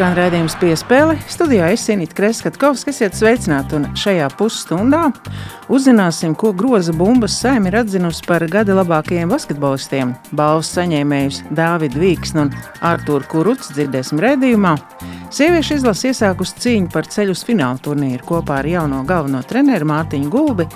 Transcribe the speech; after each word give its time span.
Skan 0.00 0.14
redzējums 0.16 0.54
piespēle. 0.56 1.14
Studijā 1.28 1.66
es 1.74 1.82
Sinītu 1.84 2.16
Kreskatkovs, 2.16 2.86
kas 2.88 3.02
iet 3.02 3.18
sveicināt, 3.18 3.74
un 3.76 3.82
šajā 4.00 4.30
pusstundā 4.32 5.10
uzzināsim, 5.68 6.32
ko 6.40 6.54
groza 6.56 6.94
bumbas 6.96 7.34
saima 7.36 7.68
ir 7.68 7.74
atzinusi 7.82 8.24
par 8.24 8.46
gada 8.48 8.78
labākajiem 8.78 9.28
basketbolistiem. 9.28 10.14
Balvas 10.32 10.70
saņēmējus 10.72 11.42
Dāvidu 11.58 12.00
Vīksnu 12.00 12.46
un 12.46 12.52
Artūru 12.80 13.28
Kurucu 13.28 13.76
dzirdēsim 13.76 14.22
redzījumā. 14.24 14.72
Sieviešu 15.36 15.76
izlase 15.82 16.14
iesākusi 16.14 16.56
cīņu 16.64 16.88
par 16.96 17.04
ceļu 17.12 17.36
uz 17.36 17.44
fināla 17.44 17.84
turnīru 17.84 18.24
kopā 18.30 18.62
ar 18.62 18.70
jauno 18.72 19.02
galveno 19.04 19.44
treneru 19.52 19.90
Mārtiņu 19.92 20.32
Gulbi. 20.32 20.68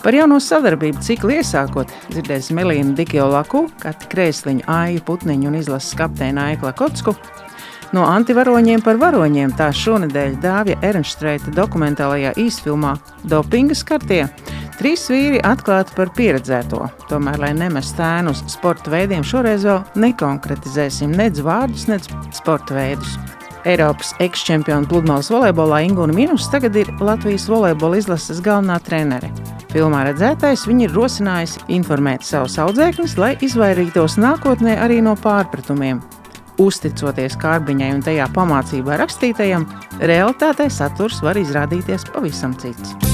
Par 0.00 0.16
jauno 0.16 0.40
sadarbību 0.40 1.04
ciklu 1.04 1.36
iesākot, 1.36 1.92
dzirdēsim 2.14 2.64
Elīnu 2.64 2.96
Dikjolaku, 2.96 3.66
Kati 3.84 4.08
Krēsliņu, 4.16 4.64
Aiju 4.72 5.04
Putniņu 5.04 5.52
un 5.52 5.60
izlases 5.60 5.92
kapteini 6.00 6.46
Aikla 6.46 6.72
Kotsku. 6.80 7.18
No 7.90 8.04
antivaroņiem 8.06 8.84
par 8.86 9.00
varoņiem 9.02 9.50
tā 9.58 9.72
šonadēļ 9.74 10.36
Dāvija 10.42 10.78
Ernstreita 10.86 11.50
dokumentālajā 11.56 12.36
īsfilmā 12.38 12.92
Dopinga 13.26 13.74
skartie. 13.74 14.28
Trīs 14.78 15.08
vīri 15.10 15.40
atklāti 15.44 15.96
par 15.96 16.12
pieredzēto. 16.14 16.84
Tomēr, 17.10 17.40
lai 17.42 17.50
nemestu 17.58 18.04
ēnu 18.06 18.30
uz 18.30 18.44
sporta 18.48 18.92
veidiem, 18.94 19.26
šoreiz 19.26 19.66
vēl 19.66 19.82
nekonkretizēsim 20.06 21.12
nec 21.18 21.42
vārdus, 21.44 21.88
nec 21.90 22.06
sporta 22.36 22.78
veidus. 22.78 23.18
Eiropas 23.68 24.14
ekšķempiona 24.22 24.88
pludmales 24.88 25.28
volejbolā 25.34 25.82
Ingūna 25.88 26.14
Minus 26.16 26.46
tagad 26.52 26.78
ir 26.80 26.88
Latvijas 27.02 27.44
volejbola 27.50 27.98
izlases 28.00 28.40
galvenā 28.44 28.78
trenere. 28.86 29.28
Filmā 29.74 30.06
redzētais 30.08 30.64
viņa 30.70 30.86
ir 30.86 30.96
rosinājusi 30.96 31.66
informēt 31.76 32.24
savus 32.26 32.56
audzēkņus, 32.62 33.18
lai 33.20 33.34
izvairītos 33.42 34.16
nākotnē 34.22 34.78
arī 34.80 35.02
no 35.04 35.18
pārpratumiem. 35.18 36.00
Uzticoties 36.60 37.38
kārbiņai 37.40 37.88
un 37.94 38.02
tajā 38.04 38.26
pamācībā 38.34 38.98
rakstītajam, 39.00 39.64
realitātē 40.04 40.68
saturs 40.68 41.22
var 41.24 41.40
izrādīties 41.40 42.04
pavisam 42.12 42.52
cits. 42.60 43.09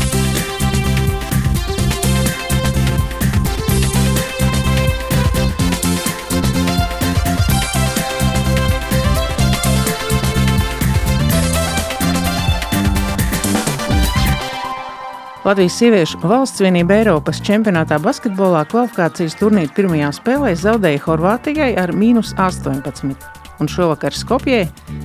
Latvijas 15.47 15.77
sieviešu 15.79 16.19
valsts 16.27 16.59
vienība 16.59 16.97
Eiropas 16.97 17.39
čempionātā 17.47 18.01
basketbolā 18.03 18.65
kvalifikācijas 18.67 19.37
turnīra 19.39 19.71
pirmajā 19.77 20.09
spēlē 20.17 20.51
zaudēja 20.59 21.05
Horvātijai 21.05 21.69
ar 21.79 21.93
mīnus 21.95 22.33
18. 22.43 23.15
Un 23.63 23.71
šovakar 23.71 24.11
Skopjē 24.11 24.65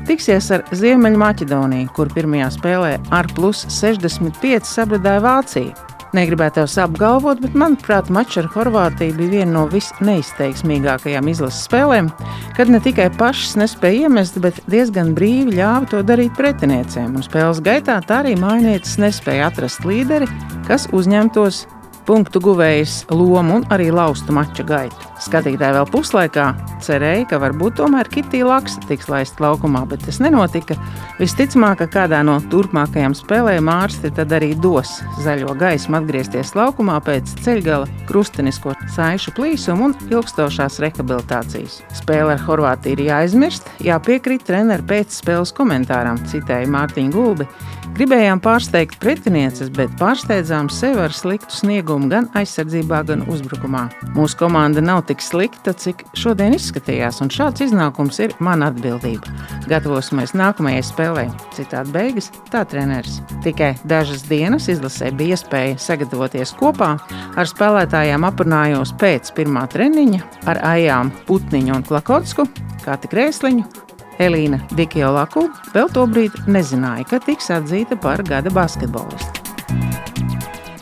tiksies 0.10 0.50
ar 0.58 0.66
Ziemeļmaķedoniju, 0.74 1.94
kur 1.94 2.10
pirmajā 2.18 2.50
spēlē 2.58 2.98
ar 3.14 3.30
plus 3.38 3.68
65 3.70 4.66
sabradāja 4.66 5.22
Vācija. 5.28 5.91
Negribētu 6.12 6.66
tev 6.66 6.84
apgalvot, 6.84 7.40
bet 7.40 7.54
manuprāt, 7.56 8.10
mačs 8.12 8.42
ar 8.42 8.50
Horvātiju 8.52 9.16
bija 9.16 9.32
viena 9.32 9.52
no 9.54 9.62
visneizteiksmīgākajām 9.72 11.30
izlases 11.32 11.64
spēlēm, 11.70 12.10
kad 12.58 12.72
ne 12.72 12.82
tikai 12.84 13.08
pašas 13.16 13.56
nespēja 13.62 14.10
iemest, 14.10 14.40
bet 14.44 14.60
diezgan 14.72 15.14
brīvi 15.16 15.56
ļāva 15.56 15.88
to 15.94 16.02
darīt 16.04 16.36
pretiniecēm. 16.36 17.16
Un 17.16 17.24
spēles 17.24 17.64
gaitā 17.64 18.02
tā 18.04 18.20
arī 18.26 18.36
mainietis 18.40 18.98
nespēja 19.00 19.48
atrast 19.54 19.88
līderi, 19.88 20.28
kas 20.68 20.90
uzņemtos 20.92 21.64
punktu 22.08 22.42
guvējas 22.44 23.06
lomu 23.12 23.60
un 23.60 23.66
arī 23.74 23.90
laustu 23.94 24.34
mača 24.36 24.66
gaitu. 24.68 25.10
Skatītāji 25.22 25.76
vēl 25.76 25.88
puslaikā 25.94 26.46
cerēja, 26.82 27.28
ka 27.30 27.40
varbūt 27.42 27.78
tomēr 27.78 28.10
Kitija 28.10 28.48
Laksa 28.48 28.82
tiks 28.90 29.10
laista 29.12 29.44
laukumā, 29.46 29.84
bet 29.90 30.02
tas 30.08 30.18
nenotika. 30.24 30.78
Visticamāk, 31.20 31.84
ka 31.84 31.88
kādā 31.94 32.24
no 32.26 32.40
turpmākajām 32.52 33.14
spēlēm 33.18 33.70
ārsti 33.70 34.14
tad 34.18 34.34
arī 34.34 34.54
dos 34.58 34.98
zaļo 35.22 35.54
gaismu 35.60 36.00
atgriezties 36.00 36.56
laukumā 36.58 36.98
pēc 37.06 37.36
ceļgala, 37.46 37.90
krustenisko 38.10 38.74
saišu 38.96 39.36
plīsuma 39.38 39.92
un 39.92 39.98
ilgstošās 40.10 40.80
rehabilitācijas. 40.82 41.82
Spēle 42.02 42.38
ar 42.38 42.42
Horvātiju 42.48 42.98
ir 42.98 43.06
jāizmirst, 43.12 43.70
jāpiekrīt 43.86 44.48
treneru 44.50 44.88
pēcspēles 44.90 45.54
komentāram, 45.58 46.18
citēja 46.32 46.70
Mārtiņa 46.72 47.14
Gulbi. 47.14 47.48
Gribējām 47.92 48.40
pārsteigt 48.40 48.96
pretinieces, 49.04 49.68
bet 49.76 49.92
pārsteidzām 50.00 50.70
sevi 50.72 51.02
ar 51.04 51.12
sliktu 51.12 51.52
sniegumu 51.52 52.08
gan 52.12 52.30
aizsardzībā, 52.40 53.02
gan 53.10 53.26
uzbrukumā. 53.28 53.82
Mūsu 54.16 54.40
komanda 54.40 54.80
nav 54.84 55.02
tik 55.10 55.20
slikta, 55.22 55.74
cik 55.76 56.06
šodien 56.16 56.56
izskatījās, 56.56 57.20
un 57.22 57.30
šāds 57.34 57.66
iznākums 57.68 58.22
ir 58.24 58.34
mana 58.40 58.72
atbildība. 58.72 59.36
Gatavosimies 59.68 60.32
nākamajai 60.40 60.86
spēlē, 60.88 61.28
citādi 61.58 61.92
beigas, 61.98 62.32
tā 62.48 62.64
treneris. 62.72 63.20
Tikai 63.44 63.74
dažas 63.84 64.24
dienas 64.32 64.72
izlasē 64.72 65.12
bija 65.12 65.36
iespēja 65.36 65.76
sagatavoties 65.84 66.56
kopā. 66.64 66.94
Ar 67.36 67.54
spēlētājiem 67.54 68.24
aprunājos 68.32 68.96
pēc 69.04 69.36
pirmā 69.36 69.68
treniņa 69.72 70.24
ar 70.48 70.64
Ajām 70.74 71.12
Putniņu 71.28 71.82
un 71.82 71.88
Klakotsku, 71.92 72.48
kā 72.88 72.96
tik 73.04 73.20
Rēsliņu 73.20 73.91
Elīna 74.22 74.62
Dikiolaku 74.78 75.48
vēl 75.74 75.90
tobrīd 75.96 76.36
nezināja, 76.52 77.08
ka 77.10 77.22
tiks 77.26 77.50
atzīta 77.54 77.98
par 78.02 78.22
gada 78.28 78.54
basketbolistu. 78.54 79.42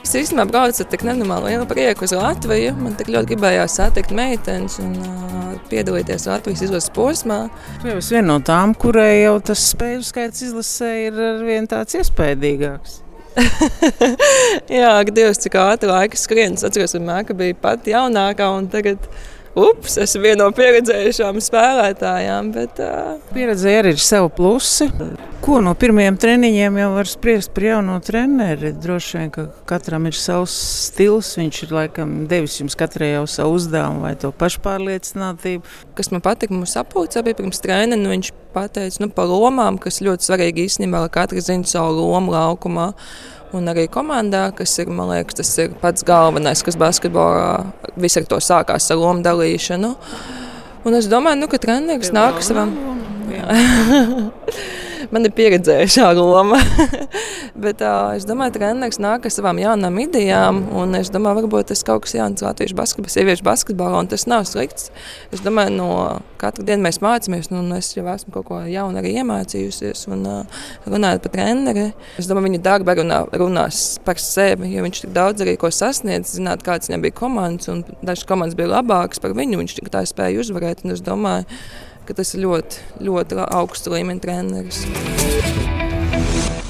Es 0.09 0.16
īstenībā 0.17 0.47
braucu 0.50 0.81
ar 0.81 0.88
tik 0.89 1.03
nenormālu 1.05 1.51
lielu 1.51 1.66
prieku 1.69 2.07
uz 2.07 2.16
Latviju. 2.17 2.72
Man 2.81 2.95
tik 2.97 3.11
ļoti 3.13 3.29
gribējās 3.35 3.75
satikt 3.77 4.09
meitenes 4.17 4.79
un 4.81 4.95
uh, 5.05 5.51
piedalīties 5.69 6.25
Latvijas 6.25 6.63
izlases 6.66 6.89
posmā. 6.95 7.44
Jau 7.85 8.00
esi 8.00 8.16
viena 8.16 8.31
no 8.31 8.39
tām, 8.41 8.73
kurai 8.73 9.19
jau 9.19 9.35
tas 9.51 9.67
spēļu 9.69 10.07
skaits 10.07 10.47
izlasē 10.47 10.89
ir 11.03 11.21
arvien 11.35 11.69
tāds 11.69 12.00
iespaidīgāks. 12.00 13.03
Jā, 14.79 14.95
Dievs, 15.06 15.44
cik 15.45 15.59
ātri 15.61 15.91
laika 15.94 16.17
skrien. 16.17 16.57
Es 16.57 16.66
atceros, 16.66 16.97
vienmēr, 16.97 17.27
ka 17.29 17.38
bija 17.38 17.61
pat 17.61 17.85
jaunākā 17.94 18.50
un 18.57 18.66
tagad 18.73 19.06
ups, 19.55 19.97
esmu 20.01 20.21
viena 20.23 20.45
no 20.45 20.53
pieredzējušām 20.55 21.39
spēlētājām. 21.43 22.51
Bet, 22.55 22.79
uh... 22.83 23.17
Pieredze 23.33 23.73
arī 23.79 23.95
ir 23.95 24.03
sev 24.03 24.29
plusi. 24.35 24.89
Ko 25.39 25.61
no 25.63 25.71
pirmajiem 25.79 26.17
treniņiem 26.19 26.77
jau 26.81 26.89
var 26.97 27.09
spriest 27.09 27.53
par 27.55 27.65
jauno 27.65 27.95
treneri? 28.03 28.73
Droši 28.75 29.17
vien, 29.17 29.31
ka 29.33 29.47
katram 29.69 30.09
ir 30.09 30.17
savs 30.19 30.53
stils. 30.89 31.31
Viņš 31.39 31.63
ir 31.65 31.73
laikam 31.77 32.13
devis 32.29 32.59
jums 32.59 32.77
katrai 32.79 33.13
jau 33.13 33.23
savu 33.31 33.55
uzdevumu 33.57 34.03
vai 34.05 34.13
to 34.19 34.33
pašpārliecinātību. 34.35 35.63
Kas 35.97 36.11
man 36.13 36.23
patika, 36.25 36.53
mums 36.53 36.75
apūca 36.79 37.23
bija 37.25 37.39
pirms 37.39 37.63
treniņa. 37.63 37.99
Nu, 38.03 38.13
viņš 38.13 38.31
pateica 38.53 39.05
nu, 39.05 39.09
par 39.15 39.29
lomām, 39.31 39.79
kas 39.81 40.03
ļoti 40.03 40.27
svarīgi 40.27 40.67
īstenībā, 40.67 41.05
lai 41.05 41.11
katrs 41.13 41.47
zina 41.49 41.67
savu 41.69 41.95
lomu 42.01 42.35
laukumā 42.35 42.91
un 43.57 43.71
arī 43.71 43.87
komandā, 43.91 44.49
kas 44.55 44.75
ir, 44.81 44.91
man 44.93 45.09
liekas, 45.13 45.39
tas 45.41 45.53
ir 45.63 45.73
pats 45.81 46.05
galvenais, 46.07 46.63
kas 46.65 46.77
basketbolā 46.79 47.71
visur 47.99 48.27
to 48.29 48.41
sākās 48.43 48.91
ar 48.91 49.01
lomu 49.01 49.25
dalīšanu. 49.25 49.95
Un 50.87 50.95
es 50.95 51.09
domāju, 51.11 51.41
nu, 51.41 51.49
ka 51.51 51.59
treneris 51.61 52.13
nāk 52.15 52.43
savam. 52.45 52.75
man 55.13 55.27
ir 55.27 55.33
pieredzējušā 55.35 56.09
loma. 56.17 56.59
Bet 57.63 57.81
uh, 57.83 58.13
es 58.17 58.27
domāju, 58.29 58.53
ka 58.55 58.61
treneris 58.61 58.99
nāk 59.01 59.25
ar 59.27 59.33
savām 59.33 59.59
jaunām 59.61 59.99
idejām. 60.03 60.61
Es 60.99 61.11
domāju, 61.13 61.43
varbūt 61.43 61.71
tas 61.71 61.83
kaut 61.87 62.05
kas 62.05 62.15
jauns 62.17 62.43
latviešu 62.45 62.77
basketbolā, 62.77 63.13
sieviešu 63.13 63.45
basketbolā, 63.47 64.03
un 64.03 64.09
tas 64.12 64.27
nav 64.29 64.45
slikts. 64.50 64.89
Es 65.35 65.44
domāju, 65.45 65.75
no 65.79 65.89
katru 66.41 66.65
dienu 66.68 66.85
mēs 66.85 67.01
mācāmies, 67.03 67.51
un 67.56 67.74
es 67.77 67.91
jau 67.95 68.06
esmu 68.12 68.35
kaut 68.38 68.47
ko 68.50 68.62
jaunu 68.69 69.01
arī 69.01 69.15
iemācījusies. 69.21 70.06
Un, 70.13 70.24
uh, 70.29 70.63
runājot 70.89 71.25
par 71.25 71.35
treneri, 71.35 71.89
es 72.19 72.29
domāju, 72.29 72.50
viņa 72.50 72.63
darba 72.65 72.95
runā, 73.00 73.21
runās 73.41 73.83
par 74.06 74.21
sevi, 74.21 74.71
jo 74.75 74.85
viņš 74.85 75.03
tik 75.06 75.13
daudz 75.15 75.45
arī 75.45 75.57
ko 75.59 75.71
sasniedz, 75.74 76.35
zināt, 76.38 76.63
kāds 76.65 76.91
viņam 76.91 77.06
bija 77.07 77.19
komandas, 77.19 77.71
un 77.71 77.83
dažas 78.01 78.27
komandas 78.29 78.57
bija 78.59 78.74
labākas 78.75 79.21
par 79.24 79.35
viņu, 79.38 79.62
viņš 79.62 79.79
tā 79.89 80.06
spēja 80.07 80.44
uzvarēt. 80.44 80.85
Es 80.89 81.03
domāju, 81.06 81.45
ka 82.09 82.15
tas 82.17 82.31
ir 82.33 82.41
ļoti, 82.41 82.79
ļoti 83.06 83.38
augsts 83.45 83.89
līmeņa 83.94 84.23
treneris. 84.23 84.79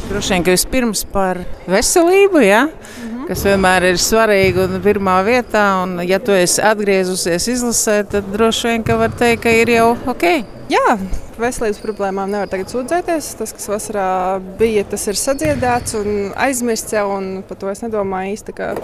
Droši 0.10 0.34
vien, 0.34 0.44
ka 0.44 0.52
vispirms 0.52 1.06
par 1.14 1.40
veselību, 1.70 2.42
ja? 2.44 2.66
mm 2.66 3.06
-hmm. 3.06 3.28
kas 3.30 3.46
vienmēr 3.48 3.88
ir 3.92 4.02
svarīga 4.04 4.66
un 4.66 4.82
pirmā 4.84 5.16
vietā. 5.24 5.64
Un, 5.84 6.02
ja 6.04 6.20
tu 6.20 6.36
esi 6.36 6.62
atgriezusies 6.62 7.48
izlasē, 7.56 8.04
tad 8.04 8.28
droši 8.34 8.68
vien, 8.68 8.84
ka 8.84 8.98
var 8.98 9.16
teikt, 9.16 9.44
ka 9.44 9.50
ir 9.50 9.70
jau 9.70 9.96
ok. 10.06 10.26
Jā, 10.70 10.98
veselības 11.40 11.80
problēmām 11.80 12.30
nevar 12.30 12.52
tagad 12.52 12.68
sūdzēties. 12.68 13.34
Tas, 13.40 13.54
kas 13.54 13.70
vasarā 13.70 14.42
bija, 14.60 14.84
tas 14.84 15.08
ir 15.08 15.16
sadziedēts 15.16 15.96
un 16.02 16.32
aizmirsts 16.36 16.94
jau. 16.94 17.08
Un 17.16 17.44
par 17.48 17.58
to 17.58 17.70
es 17.70 17.82
nedomāju 17.82 18.36
īsti, 18.36 18.54
ka 18.54 18.76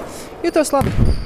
jūtos 0.44 0.72
labi. 0.72 1.25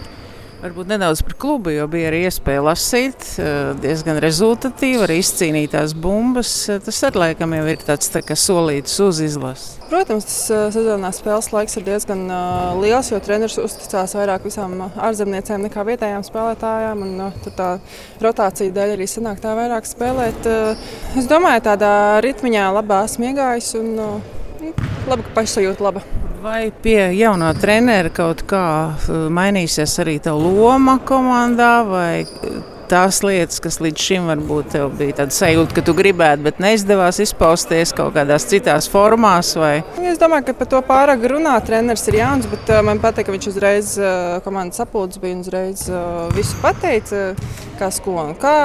Varbūt 0.60 0.90
nedaudz 0.92 1.22
par 1.24 1.38
klubu, 1.40 1.72
jo 1.72 1.86
bija 1.88 2.10
arī 2.10 2.26
iespēja 2.28 2.60
lasīt, 2.66 3.24
eh, 3.40 3.70
diezgan 3.80 4.18
rezultatīvi, 4.20 5.06
arī 5.06 5.16
izcīnītās 5.22 5.94
bumbas. 5.96 6.52
Eh, 6.68 6.82
tas 6.84 7.00
arī 7.08 7.22
laikam 7.22 7.56
jau 7.56 7.64
ir 7.72 7.78
tāds 7.88 8.12
tā 8.12 8.20
solīts 8.36 9.00
uz 9.00 9.22
izlases. 9.24 9.78
Protams, 9.90 10.26
tas 10.28 10.52
uh, 10.52 10.68
sezonā 10.70 11.10
spēles 11.16 11.48
laiks 11.50 11.78
ir 11.80 11.84
diezgan 11.88 12.28
uh, 12.30 12.76
liels, 12.78 13.10
jo 13.10 13.18
treneris 13.24 13.58
uzticās 13.58 14.14
vairāk 14.14 14.44
visām 14.46 14.76
ārzemniecēm 14.92 15.64
nekā 15.66 15.86
vietējām 15.88 16.28
spēlētājām. 16.28 17.02
Un, 17.08 17.16
uh, 17.26 17.52
tā 17.58 17.72
rotācija 18.22 18.76
dēļ 18.76 18.98
arī 19.00 19.08
sanāk 19.10 19.40
tā 19.42 19.56
vairāk 19.58 19.88
spēlēt. 19.90 20.46
Es 21.18 21.26
domāju, 21.32 21.66
tādā 21.72 21.94
ritmiņā 22.22 22.70
labā 22.76 23.06
smiegājas 23.10 23.74
un 23.80 23.94
uh, 23.98 24.34
labi, 25.08 25.24
ka 25.24 25.40
pašsajūta 25.40 25.88
laba. 25.88 26.06
Vai 26.40 26.70
pie 26.72 27.10
jaunā 27.18 27.50
trenera 27.60 28.08
kaut 28.16 28.46
kā 28.48 28.66
uh, 28.96 29.26
mainīsies 29.34 29.98
arī 30.00 30.16
tā 30.24 30.32
loma 30.32 30.96
komandā, 31.04 31.82
vai 31.84 32.26
tās 32.90 33.20
lietas, 33.26 33.60
kas 33.60 33.82
līdz 33.84 34.06
šim 34.06 34.30
varbūt 34.32 34.70
tev 34.72 34.94
bija 34.98 35.18
tāda 35.18 35.36
sajūta, 35.36 35.76
ka 35.76 35.84
tu 35.84 35.94
gribētu, 35.98 36.46
bet 36.48 36.62
neizdevās 36.64 37.20
izpausties 37.26 37.92
kaut 37.98 38.16
kādās 38.16 38.48
citās 38.48 38.88
formās? 38.90 39.52
Vai? 39.60 39.82
Es 40.00 40.22
domāju, 40.22 40.48
ka 40.48 40.56
par 40.62 40.70
to 40.72 40.82
pārāk 40.88 41.28
runā. 41.34 41.58
Treneris 41.68 42.08
ir 42.08 42.22
jauns, 42.22 42.48
bet 42.54 42.72
uh, 42.72 42.80
man 42.88 43.04
patīk, 43.04 43.28
ka 43.28 43.36
viņš 43.36 43.50
uzreiz 43.52 43.92
komandas 44.48 44.80
sapulcē 44.80 45.20
bija 45.26 45.42
un 45.42 45.44
uzreiz 45.44 45.84
visu 46.38 46.64
pateica, 46.64 47.34
kas 47.82 48.00
ko 48.06 48.16
un 48.24 48.32
kā 48.40 48.56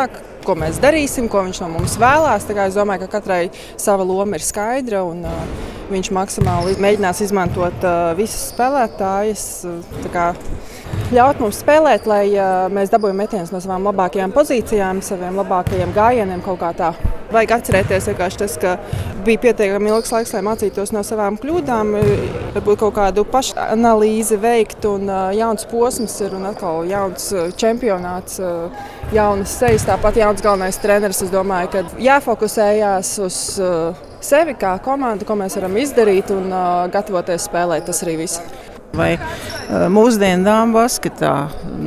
ko 0.47 0.57
mēs 0.59 0.81
darīsim, 0.83 1.29
ko 1.33 1.45
viņš 1.47 1.63
no 1.65 1.71
mums 1.77 1.99
vēlās. 2.01 2.49
Es 2.51 2.77
domāju, 2.79 3.05
ka 3.05 3.19
katrai 3.19 3.45
sava 3.77 4.07
loma 4.07 4.39
ir 4.39 4.45
skaidra. 4.45 5.05
Un, 5.09 5.25
uh, 5.29 5.71
viņš 5.91 6.11
maksimāli 6.17 6.77
mēģinās 6.81 7.21
izmantot 7.27 7.85
uh, 7.85 8.13
visas 8.19 8.51
spēlētājas. 8.55 9.47
Uh, 9.69 9.81
ļaut 11.15 11.41
mums 11.43 11.59
spēlēt, 11.63 12.07
lai 12.11 12.25
mēs 12.75 12.93
dabūjam 12.93 13.19
metienus 13.23 13.53
no 13.55 13.61
savām 13.63 13.87
labākajām 13.91 14.33
pozīcijām, 14.35 15.03
saviem 15.05 15.37
labākajiem 15.41 15.93
gājieniem 15.95 16.43
kaut 16.45 16.61
kā 16.63 16.73
tā. 16.77 16.95
Vajag 17.35 17.55
atcerēties, 17.57 18.09
tas, 18.39 18.57
ka 18.63 18.77
bija 19.27 19.41
pietiekami 19.43 19.91
ilgs 19.91 20.13
laiks, 20.15 20.35
lai 20.37 20.43
mācītos 20.47 20.93
no 20.95 21.03
savām 21.07 21.39
kļūdām, 21.43 21.95
varbūt 22.55 22.83
kaut 22.83 22.95
kādu 22.99 23.25
pašanalīzi 23.27 24.39
veikt. 24.43 24.87
Un, 24.87 25.11
jauns 25.35 25.67
posms 25.71 26.15
ir 26.23 26.37
un 26.37 26.47
atkal 26.51 26.85
jauns 26.87 27.31
čempionāts, 27.59 28.39
jaunas 29.15 29.57
sejas, 29.59 29.87
tāpat 29.89 30.21
jauns 30.21 30.45
galvenais 30.45 30.79
treneris. 30.83 31.25
Es 31.27 31.33
domāju, 31.35 31.73
ka 31.73 31.85
jāfokusējās 32.05 33.17
uz 33.25 33.41
sevi 34.25 34.55
kā 34.61 34.77
komandu, 34.85 35.27
ko 35.27 35.39
mēs 35.41 35.59
varam 35.59 35.75
izdarīt 35.81 36.31
un 36.35 36.55
gatavoties 36.95 37.51
spēlēt. 37.51 37.89
Tas 37.91 38.05
arī 38.07 38.21
viss. 38.25 38.74
Vai 38.95 39.15
mūsdienu 39.91 40.47
dāmas 40.47 40.75
basketā, 40.75 41.33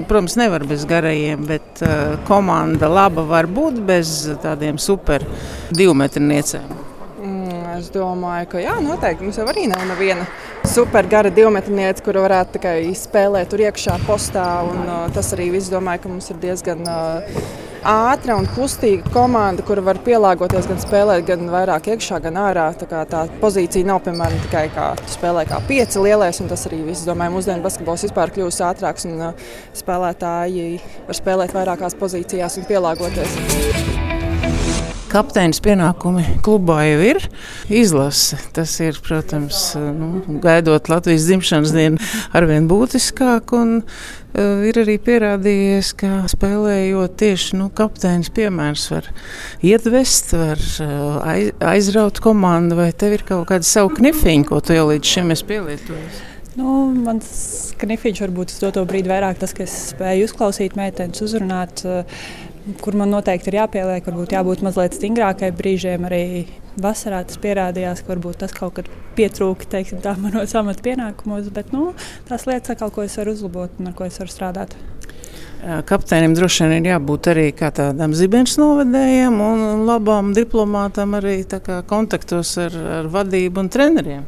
protams, 0.10 0.36
nevar 0.40 0.66
bez 0.68 0.84
garajiem, 0.90 1.46
bet 1.48 1.84
komanda 2.28 2.90
laba 2.92 3.24
var 3.28 3.48
būt 3.48 3.80
bez 3.88 4.18
tādiem 4.44 4.80
super 4.82 5.24
divmetrniecēm. 5.72 6.76
Mm, 7.18 7.78
es 7.78 7.90
domāju, 7.94 8.52
ka 8.52 8.62
jā, 8.62 8.76
noteikti 8.84 9.26
mums 9.26 9.40
jau 9.40 9.48
arī 9.50 9.66
nav 9.72 9.84
neviena 9.90 10.28
super 10.68 11.08
gara 11.10 11.32
divmetrniece, 11.34 12.04
kuru 12.06 12.22
varētu 12.26 12.58
tikai 12.58 12.76
spēlēt 12.98 13.50
tur 13.52 13.64
iekšā 13.66 13.98
postā. 14.08 14.46
Un, 14.68 14.84
uh, 14.86 15.06
tas 15.16 15.32
arī 15.36 15.50
viss 15.56 15.72
domāju, 15.74 16.04
ka 16.04 16.12
mums 16.12 16.30
ir 16.34 16.42
diezgan. 16.44 16.84
Uh, 16.88 17.66
ātra 17.88 18.36
un 18.38 18.48
kustīga 18.52 19.08
komanda, 19.14 19.64
kura 19.66 19.84
var 19.86 20.00
pielāgoties 20.04 20.68
gan 20.70 20.80
spēlēt, 20.82 21.26
gan 21.30 21.48
vairāk 21.52 21.90
iekšā, 21.94 22.20
gan 22.26 22.40
ārā. 22.42 22.68
Tā, 22.78 23.04
tā 23.10 23.24
pozīcija 23.42 23.88
nav 23.88 24.02
piemēram 24.06 24.42
tikai 24.48 24.66
kā 24.76 24.90
spēlē 25.08 25.46
kā 25.50 25.62
pieci 25.70 26.04
lielais, 26.04 26.42
un 26.44 26.52
tas 26.52 26.68
arī 26.70 26.84
viss, 26.90 27.08
domāju, 27.08 27.38
mūsdienu 27.38 27.64
basketbols 27.66 28.08
vispār 28.10 28.34
kļūst 28.36 28.66
ātrāks 28.68 29.08
un 29.10 29.30
uh, 29.30 29.54
spēlētāji 29.78 30.82
var 31.08 31.22
spēlēt 31.22 31.56
vairākās 31.56 31.98
pozīcijās 32.00 32.60
un 32.60 32.68
pielāgoties. 32.68 33.97
Kapteinis 35.08 35.62
pienākumi 35.64 36.24
klubā 36.44 36.82
jau 36.84 37.00
ir 37.06 37.20
izlase. 37.72 38.36
Tas 38.56 38.74
ir, 38.84 38.98
protams, 39.04 39.72
nu, 39.78 40.40
gaidot 40.44 40.90
Latvijas 40.92 41.28
dzimšanas 41.30 41.74
dienu, 41.76 42.02
arvien 42.36 42.68
būtiskāk. 42.68 43.54
Un, 43.56 43.72
uh, 43.82 44.66
ir 44.68 44.82
arī 44.84 44.98
pierādījies, 45.04 45.94
ka 46.02 46.26
spēlējot 46.32 47.16
tieši 47.22 47.60
nu, 47.62 47.70
kapteinis 47.78 48.32
piemērs 48.36 48.88
var 48.92 49.08
iedvest, 49.66 50.36
var 50.36 50.64
uh, 50.84 51.20
aiz, 51.24 51.54
aizraut 51.74 52.20
komandu, 52.24 52.80
vai 52.82 52.90
tev 52.92 53.16
ir 53.20 53.28
kaut 53.28 53.48
kāda 53.54 53.68
savu 53.68 53.96
knifiņu, 53.96 54.50
ko 54.52 54.60
tu 54.60 54.76
jau 54.76 54.90
līdz 54.92 55.16
šim 55.16 55.32
esi 55.36 55.48
pielietojis? 55.48 56.26
Nu, 56.58 56.88
mans 56.90 57.28
knifiņš 57.78 58.20
varbūt 58.24 58.52
uz 58.56 58.62
to 58.74 58.84
brīdi 58.90 59.12
vairāk 59.12 59.38
tas, 59.38 59.54
ka 59.54 59.62
es 59.68 59.76
spēju 59.92 60.26
uzklausīt 60.26 60.76
meitenes, 60.80 61.22
uzrunāt. 61.22 61.86
Uh, 61.86 62.47
kur 62.82 62.98
man 62.98 63.12
noteikti 63.14 63.52
ir 63.52 63.60
jāpieliek, 63.62 64.08
varbūt 64.08 64.36
jābūt 64.36 64.64
mazliet 64.66 64.98
stingrākai 64.98 65.52
brīžiem. 65.56 66.08
Arī 66.08 66.24
vasarā 66.82 67.24
tas 67.28 67.40
pierādījās, 67.42 68.04
ka 68.04 68.14
varbūt 68.16 68.42
tas 68.44 68.54
kaut 68.56 68.78
kad 68.80 68.92
pietrūka 69.18 69.70
teiksim, 69.72 70.02
tā, 70.04 70.18
manos 70.22 70.56
amata 70.58 70.84
pienākumos, 70.86 71.50
bet 71.54 71.74
nu, 71.76 71.92
tās 72.30 72.46
lietas, 72.50 72.76
atkal, 72.76 72.94
ko 72.94 73.08
es 73.08 73.18
varu 73.18 73.34
uzlabot 73.38 73.82
un 73.82 73.92
ar 73.92 73.98
ko 73.98 74.08
es 74.08 74.20
varu 74.22 74.34
strādāt. 74.34 74.78
Kapteinim 75.90 76.36
droši 76.38 76.68
vien 76.70 76.86
ir 76.86 76.92
jābūt 76.92 77.32
arī 77.32 77.48
tādam 77.58 78.12
zibens 78.16 78.60
novedējam 78.62 79.40
un 79.42 79.86
labam 79.88 80.30
diplomātam 80.38 81.16
arī 81.18 81.40
kontaktos 81.90 82.52
ar, 82.62 82.76
ar 83.00 83.10
vadību 83.12 83.64
un 83.64 83.72
treneriem. 83.74 84.28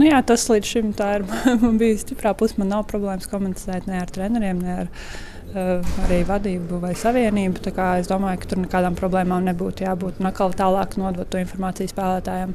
Nu 0.00 0.08
jā, 0.08 0.22
tas 0.24 0.48
līdz 0.48 0.70
šim 0.72 0.94
ir 0.96 1.26
man 1.62 1.76
bijis 1.80 2.06
stiprā 2.06 2.32
puse. 2.32 2.56
Man 2.56 2.72
nav 2.72 2.86
problēmas 2.88 3.28
komunicēt 3.28 3.90
ne 3.90 4.00
ar 4.00 4.08
treneriem, 4.08 4.64
ne 4.64 4.78
ar 4.78 4.88
treneriem 4.88 5.29
arī 5.54 6.20
vadību 6.28 6.80
vai 6.82 6.94
savienību. 6.98 7.62
Es 7.98 8.10
domāju, 8.10 8.42
ka 8.42 8.50
tur 8.52 8.62
nekādām 8.64 8.96
problēmām 8.98 9.44
nebūtu 9.50 9.86
jābūt 9.86 10.20
un 10.20 10.30
atkal 10.30 10.54
tālāk 10.56 10.96
nodot 11.00 11.28
to 11.30 11.40
informāciju 11.42 11.90
spēlētājiem. 11.90 12.54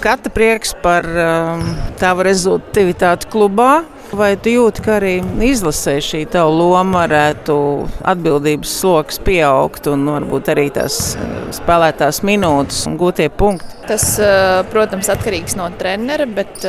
Katra 0.00 0.30
prieks 0.30 0.74
par 0.84 1.06
um, 1.08 1.62
tavu 1.98 2.26
rezultātu 2.26 3.30
klubā. 3.32 3.84
Vai 4.14 4.36
tu 4.38 4.52
jūti, 4.52 4.84
ka 4.84 5.00
arī 5.00 5.16
izlasē 5.42 5.96
šī 6.04 6.20
tava 6.30 6.52
loma 6.54 7.00
varētu 7.02 7.56
atbildības 8.06 8.74
sloks 8.78 9.18
pieaugt 9.26 9.88
un 9.90 10.04
varbūt 10.12 10.52
arī 10.52 10.68
tās 10.76 11.16
eh, 11.18 11.32
spēlētās 11.56 12.22
minūtes 12.22 12.84
un 12.86 12.94
gūtie 13.00 13.26
punkti? 13.34 13.66
Tas, 13.88 14.04
eh, 14.22 14.62
protams, 14.70 15.10
atkarīgs 15.10 15.58
no 15.58 15.66
trenera, 15.80 16.28
bet 16.30 16.62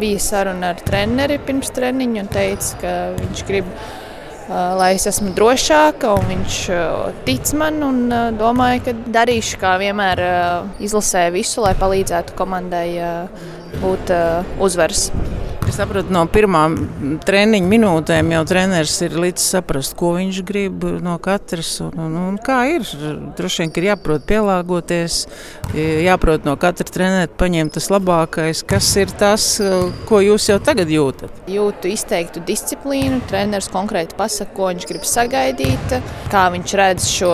bija 0.00 0.20
saruna 0.22 0.72
ar 0.74 0.84
treneri 0.84 1.38
pirms 1.46 1.72
treniņa 1.76 2.22
un 2.24 2.30
teica, 2.32 2.78
ka 2.80 2.94
viņš 3.18 3.42
grib, 3.48 3.68
lai 4.50 4.90
es 4.96 5.06
esmu 5.10 5.34
drošāka, 5.36 6.14
viņš 6.30 6.60
tic 7.28 7.52
man 7.60 7.82
un 7.86 8.00
domāju, 8.40 8.86
ka 8.88 8.96
darīšu 9.20 9.60
kā 9.62 9.76
vienmēr 9.82 10.24
izlasē 10.82 11.28
visu, 11.34 11.62
lai 11.66 11.76
palīdzētu 11.78 12.38
komandai 12.38 12.88
būt 13.80 14.16
uzvaras. 14.58 15.10
Es 15.70 15.76
saprotu, 15.78 16.10
no 16.10 16.24
pirmām 16.26 16.72
treniņa 17.22 17.68
minūtēm 17.70 18.32
jau 18.34 18.40
treneris 18.50 18.96
ir 19.06 19.12
līdz 19.22 19.44
saprast, 19.52 19.92
ko 19.94 20.16
viņš 20.16 20.40
grib 20.48 20.82
no 20.98 21.12
katras. 21.22 21.76
Un, 21.84 21.92
un, 21.94 22.16
un 22.18 22.38
kā 22.42 22.56
ir? 22.72 22.82
Droši 23.38 23.62
vien, 23.62 23.70
ir 23.78 23.86
jāprot 23.92 24.24
pielāgoties, 24.26 25.20
jāprot 25.78 26.48
no 26.48 26.56
katra 26.58 26.88
trenera 26.90 27.30
paņemt 27.30 27.76
tas 27.78 27.86
labākais. 27.94 28.64
Kas 28.66 28.90
ir 28.98 29.14
tas, 29.22 29.46
ko 30.10 30.18
jūs 30.26 30.48
jau 30.50 30.58
tagad 30.58 30.90
jūtat? 30.90 31.38
Jūtu 31.54 31.94
izteiktu 31.94 32.42
disciplīnu. 32.50 33.22
Treneris 33.30 33.70
konkrēti 33.70 34.18
pasaka, 34.18 34.50
ko 34.58 34.72
viņš 34.72 34.90
grib 34.90 35.06
sagaidīt, 35.06 35.96
kā 36.34 36.48
viņš 36.50 36.78
redz 36.82 37.10
šo 37.14 37.32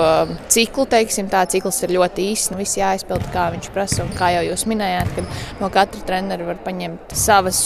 ciklu. 0.52 0.84
Teiksim, 0.92 1.32
tā 1.32 1.46
cikls 1.48 1.80
ir 1.88 1.96
ļoti 1.96 2.28
īss, 2.34 2.52
nu 2.52 2.60
viss 2.60 2.76
jāizpild, 2.76 3.32
kā 3.32 3.48
viņš 3.56 3.72
prasa. 3.72 4.04
Un 4.04 4.12
kā 4.20 4.34
jau 4.36 4.44
jūs 4.50 4.68
minējāt, 4.68 5.24
no 5.64 5.72
katra 5.72 6.04
trenera 6.12 6.52
var 6.52 6.60
paņemt 6.68 7.16
savas 7.16 7.64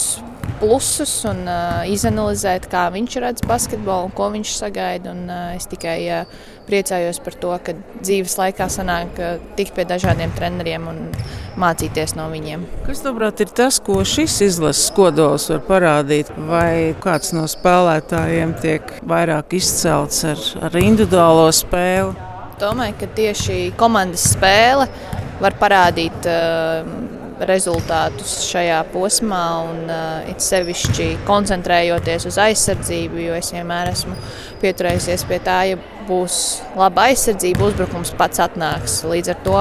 plusus 0.61 1.11
un 1.29 1.43
uh, 1.49 1.81
izanalizēt, 1.89 2.67
kā 2.71 2.85
viņš 2.93 3.17
redz 3.23 3.45
basketbolu 3.49 4.09
un 4.09 4.15
ko 4.15 4.29
viņš 4.33 4.53
sagaida. 4.59 5.13
Un, 5.15 5.23
uh, 5.29 5.53
es 5.57 5.67
tikai 5.69 5.97
uh, 6.13 6.41
priecājos 6.67 7.19
par 7.23 7.37
to, 7.41 7.53
ka 7.65 7.75
dzīves 8.01 8.37
laikā 8.39 8.67
sanāk 8.71 9.21
uh, 9.21 9.39
tikt 9.57 9.75
pie 9.77 9.85
dažādiem 9.89 10.33
treneriem 10.37 10.85
un 10.91 11.01
mācīties 11.61 12.15
no 12.17 12.27
viņiem. 12.31 12.65
Kas, 12.85 13.03
manuprāt, 13.05 13.41
ir 13.43 13.53
tas, 13.57 13.79
ko 13.83 14.01
šis 14.07 14.37
izlases 14.47 14.91
kodols 14.95 15.49
var 15.51 15.63
parādīt? 15.67 16.31
Vai 16.49 16.93
kāds 17.01 17.33
no 17.37 17.47
spēlētājiem 17.49 18.53
tiek 18.61 18.93
vairāk 19.07 19.57
izcelts 19.57 20.23
ar, 20.29 20.45
ar 20.67 20.77
individuālo 20.81 21.49
spēli? 21.55 22.29
Domāju, 22.61 22.99
ka 22.99 23.09
tieši 23.17 23.71
komandas 23.77 24.27
spēle 24.35 24.85
var 25.41 25.57
parādīt. 25.57 26.29
Uh, 26.29 27.10
rezultātus 27.49 28.33
šajā 28.49 28.79
posmā, 28.93 29.43
un 29.69 29.89
uh, 29.89 30.29
it 30.31 30.43
sevišķi 30.43 31.07
koncentrējoties 31.27 32.27
uz 32.29 32.37
aizsardzību, 32.41 33.21
jo 33.25 33.37
es 33.37 33.51
vienmēr 33.55 33.91
esmu 33.93 34.15
pieturējusies 34.61 35.25
pie 35.29 35.41
tā, 35.43 35.57
ja 35.71 35.79
būs 36.07 36.37
laba 36.77 37.09
aizsardzība, 37.09 37.71
uzbrukums 37.71 38.13
pats 38.19 38.41
atnāks. 38.43 39.01
Līdz 39.07 39.33
ar 39.33 39.43
to 39.45 39.59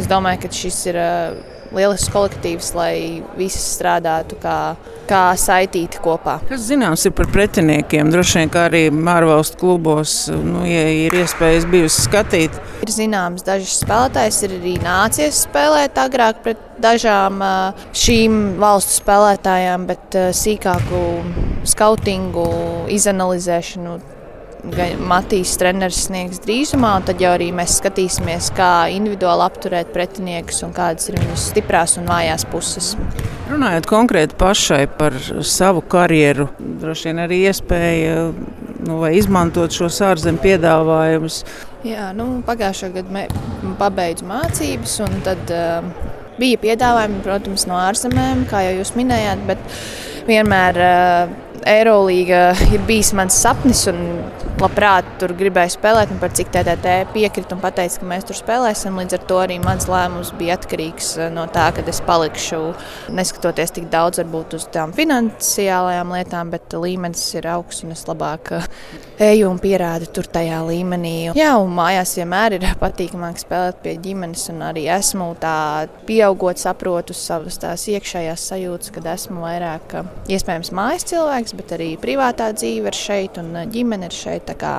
es 0.00 0.08
domāju, 0.10 0.44
ka 0.44 0.52
šis 0.60 0.80
ir 0.92 1.00
uh, 1.00 1.59
lielisks 1.74 2.10
kolektīvs, 2.12 2.72
lai 2.76 2.94
visi 3.38 3.60
strādātu 3.62 4.38
kā, 4.42 4.74
kā 5.10 5.22
saitīti 5.38 6.00
kopā. 6.02 6.38
Kas 6.48 6.64
zināms 6.68 7.04
ir 7.06 7.14
par 7.16 7.30
pretiniekiem? 7.32 8.10
Droši 8.12 8.40
vien 8.40 8.52
kā 8.52 8.66
arī 8.70 8.82
ārvalstu 8.90 9.60
klubos, 9.60 10.14
nu, 10.30 10.64
ja 10.68 10.84
ir 11.06 11.16
iespējas 11.22 11.68
bijusi 11.70 12.06
skatīt. 12.06 12.60
Ir 12.84 12.94
zināms, 12.94 13.44
dažas 13.46 13.80
spēlētājas 13.84 14.42
ir 14.46 14.56
arī 14.58 14.76
nācies 14.82 15.44
spēlēt 15.46 15.98
agrāk 16.00 16.42
pret 16.44 16.62
dažām 16.80 17.42
šīm 17.96 18.40
valstu 18.60 19.00
spēlētājām, 19.02 19.84
bet 19.90 20.16
sīkāku 20.36 21.04
skautingu, 21.68 22.48
izanalizēšanu 22.90 23.98
Matīs 25.10 25.54
treneris 25.60 26.04
sniegs 26.06 26.40
drīzumā, 26.44 26.92
un 27.00 27.06
tad 27.08 27.22
jau 27.22 27.32
arī 27.36 27.50
mēs 27.54 27.78
skatīsimies, 27.80 28.50
kā 28.56 28.90
individuāli 28.92 29.46
apturēt 29.46 29.92
pretiniekus 29.94 30.62
un 30.66 30.74
kādas 30.76 31.08
ir 31.10 31.18
viņu 31.20 31.38
stiprās 31.40 31.96
un 32.00 32.08
vājās 32.10 32.46
puses. 32.50 32.92
Runājot 33.50 33.88
konkrēti 33.90 34.36
pašai 34.38 34.84
par 34.98 35.16
savu 35.46 35.82
karjeru, 35.82 36.50
droši 36.82 37.10
vien 37.10 37.24
arī 37.24 37.40
iespēja 37.50 38.16
nu, 38.86 39.00
izmantot 39.10 39.74
šos 39.74 40.00
ārzemju 40.06 40.42
piedāvājumus. 40.44 41.42
Jā, 41.86 42.10
nu, 42.16 42.28
pagājušā 42.46 42.92
gada 42.94 43.26
pabeidzu 43.80 44.28
mācības, 44.28 44.96
un 45.06 45.20
tad 45.24 45.52
uh, 45.54 46.10
bija 46.40 46.60
piedāvājumi, 46.60 47.22
protams, 47.24 47.66
no 47.68 47.78
ārzemēm, 47.80 48.44
kā 48.50 48.64
jau 48.66 48.80
jūs 48.80 48.94
minējāt, 48.98 49.44
bet 49.48 49.62
vienmēr 50.28 50.80
uh, 50.84 51.38
Eirolīga 51.68 52.50
ir 52.74 52.84
bijis 52.88 53.12
mans 53.16 53.36
sapnis, 53.40 53.86
un 53.90 54.00
labprāt 54.60 55.06
tur 55.20 55.32
gribēju 55.36 55.72
spēlēt. 55.72 56.10
Par 56.20 56.32
cik 56.36 56.50
TTT 56.52 56.94
piekrita 57.14 57.56
un 57.56 57.62
teica, 57.64 58.00
ka 58.00 58.08
mēs 58.08 58.26
tur 58.28 58.36
spēlēsim. 58.36 58.98
Līdz 59.00 59.16
ar 59.16 59.22
to 59.30 59.38
arī 59.40 59.56
mans 59.62 59.86
lēmums 59.88 60.32
bija 60.36 60.58
atkarīgs 60.58 61.14
eh, 61.18 61.30
no 61.32 61.46
tā, 61.52 61.70
ka 61.72 61.84
es 61.88 62.02
palikšu, 62.04 62.60
neskatoties 63.16 63.72
tik 63.76 63.88
daudz 63.92 64.20
varbūt, 64.20 64.58
uz 64.58 64.66
tām 64.74 64.92
finansiālajām 64.96 66.12
lietām, 66.16 66.50
bet 66.52 66.76
līmenis 66.76 67.22
ir 67.38 67.48
augsts 67.54 67.86
un 67.86 67.94
es 67.94 68.04
labāk 68.08 68.52
eh, 68.58 68.68
eju 69.30 69.48
un 69.48 69.60
pierādu 69.62 70.10
tur 70.12 70.28
tajā 70.28 70.60
līmenī. 70.68 71.14
Jā, 71.38 71.54
un 71.60 71.72
mājās 71.76 72.16
vienmēr 72.18 72.58
ir 72.58 72.68
patīkamāk 72.82 73.40
spēlēt 73.40 73.80
pie 73.84 73.96
ģimenes, 74.02 74.48
un 74.52 74.66
arī 74.68 74.86
esmu 74.92 75.30
tā 75.40 75.88
pieaugot, 76.08 76.60
saprotu 76.60 77.16
savas 77.16 77.56
tās 77.62 77.86
iekšējās 77.92 78.46
sajūtas, 78.52 78.92
kad 78.96 79.08
esmu 79.14 79.46
vairāk 79.46 79.96
eh, 80.02 80.12
iespējams 80.36 80.74
mājas 80.76 81.08
cilvēks 81.14 81.56
bet 81.56 81.76
arī 81.78 81.90
privātā 82.00 82.52
dzīve 82.56 82.90
ir 82.92 83.00
šeit 83.00 83.40
un 83.40 83.54
ģimene 83.72 84.10
ir 84.10 84.20
šeit. 84.20 84.49
Tā, 84.50 84.56
kā, 84.58 84.72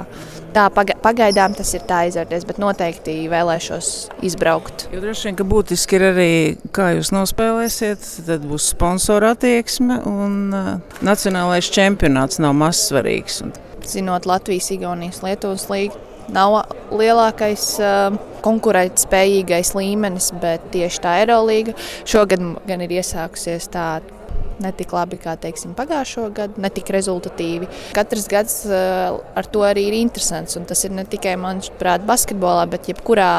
tā 0.52 0.66
pagaidām 1.04 1.56
tas 1.56 1.72
ir 1.78 1.86
tā 1.88 2.04
izvērties, 2.10 2.44
bet 2.50 2.60
noteikti 2.60 3.16
vēlēšos 3.32 3.92
izbraukt. 4.28 4.88
Jo 4.92 5.00
droši 5.04 5.30
vien, 5.30 5.38
ka 5.40 5.48
būtiski 5.48 5.96
ir 5.96 6.08
arī, 6.10 6.32
kā 6.76 6.92
jūs 6.98 7.14
nospēlēsiet, 7.16 8.04
tad 8.28 8.44
būs 8.50 8.72
sponsora 8.74 9.32
attieksme 9.36 10.02
un 10.12 10.38
uh, 10.52 10.72
nacionālais 11.06 11.72
čempionāts 11.72 12.42
nav 12.44 12.58
mazsvarīgs. 12.60 13.44
Zinot 13.88 14.28
Latvijas, 14.30 14.70
Igaunijas, 14.76 15.24
Lietuvas 15.24 15.70
līniju, 15.72 16.08
nav 16.36 16.62
lielākais 16.92 17.68
uh, 17.80 18.20
konkurētspējīgais 18.44 19.76
līmenis, 19.78 20.32
bet 20.42 20.72
tieši 20.76 21.04
tā 21.04 21.20
Eirolandā 21.24 21.76
šogad 22.10 22.44
gan 22.68 22.84
ir 22.84 23.00
iesākusies 23.00 23.72
tāda 23.72 24.21
ne 24.64 24.72
tik 24.76 24.94
labi 24.96 25.20
kā 25.22 25.36
teiksim, 25.42 25.74
pagājušo 25.78 26.28
gadu, 26.36 26.62
ne 26.62 26.72
tik 26.74 26.92
rezultatīvi. 26.94 27.70
Katrs 27.98 28.28
gads 28.32 28.58
uh, 28.70 29.20
ar 29.38 29.50
to 29.52 29.66
arī 29.68 29.88
ir 29.90 29.98
interesants. 30.00 30.58
Tas 30.72 30.86
ir 30.88 30.94
ne 30.96 31.06
tikai 31.08 31.36
manuprāt, 31.42 32.06
basketbolā, 32.08 32.68
bet 32.72 32.90
jebkurā 32.92 33.32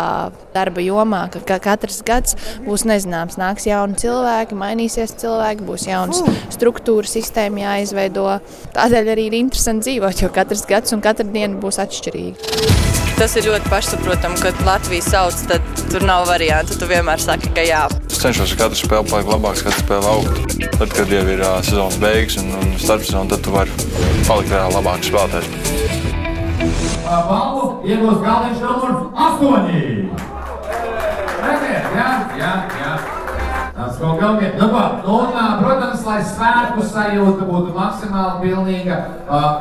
darba 0.55 0.85
jomā, 0.85 1.25
ka, 1.33 1.43
ka 1.49 1.59
katrs 1.62 2.02
gads 2.07 2.37
būs 2.67 2.87
nezināms. 2.88 3.38
Nāks 3.41 3.69
jauni 3.69 3.99
cilvēki, 4.02 4.59
mainīsies 4.59 5.17
cilvēki, 5.23 5.67
būs 5.69 5.88
jaunas 5.91 6.23
struktūra, 6.55 7.09
sistēma 7.09 7.67
jāizveido. 7.67 8.29
Tādēļ 8.76 9.12
arī 9.17 9.29
ir 9.31 9.38
interesanti 9.43 9.91
dzīvot, 9.91 10.25
jo 10.25 10.33
katrs 10.35 10.67
gads 10.69 10.97
un 10.97 11.05
katra 11.05 11.29
diena 11.29 11.61
būs 11.62 11.81
atšķirīga. 11.83 12.92
Tas 13.23 13.37
ir 13.38 13.45
ļoti 13.47 13.71
pašsaprotami, 13.71 14.35
kad 14.43 14.57
Latvija 14.67 15.02
sauc, 15.07 15.37
tad 15.47 15.62
tur 15.93 16.02
nav 16.02 16.25
variantu. 16.26 16.75
Tu 16.75 16.88
vienmēr 16.91 17.21
saki, 17.23 17.52
ka 17.55 17.62
jā. 17.62 17.85
Es 18.11 18.19
cenšos 18.19 18.57
katru 18.59 18.75
spēli 18.81 19.07
palikt 19.12 19.31
labāks, 19.31 19.62
katru 19.62 19.85
spēli 19.85 20.09
augt. 20.11 20.57
Tad, 20.75 20.88
kad 20.91 21.12
jau 21.14 21.21
ir 21.31 21.38
uh, 21.38 21.61
sezonas 21.62 22.00
beigas 22.02 22.41
un, 22.43 22.50
un 22.59 22.73
starpsezona, 22.83 23.31
tad 23.31 23.45
tu 23.47 23.55
vari 23.55 23.71
palikt 24.26 24.50
vēl 24.50 24.75
labāks 24.75 25.07
spēlētājs. 25.12 25.47
Balvu 27.07 27.87
iegūst 27.87 28.26
galvenais 28.26 28.59
numurs 28.59 29.14
8. 29.14 29.71
Redziet, 31.47 31.95
jā, 31.95 32.11
jā, 32.43 32.52
jā. 32.82 32.82
Ir. 34.02 34.54
Nu, 34.59 34.66
ko, 34.68 34.82
un, 35.14 35.35
protams, 35.62 36.00
lai 36.02 36.16
svētku 36.26 36.82
sajūta 36.82 37.47
būtu 37.47 37.75
maksimāli 37.76 38.49
pilnīga, 38.49 38.97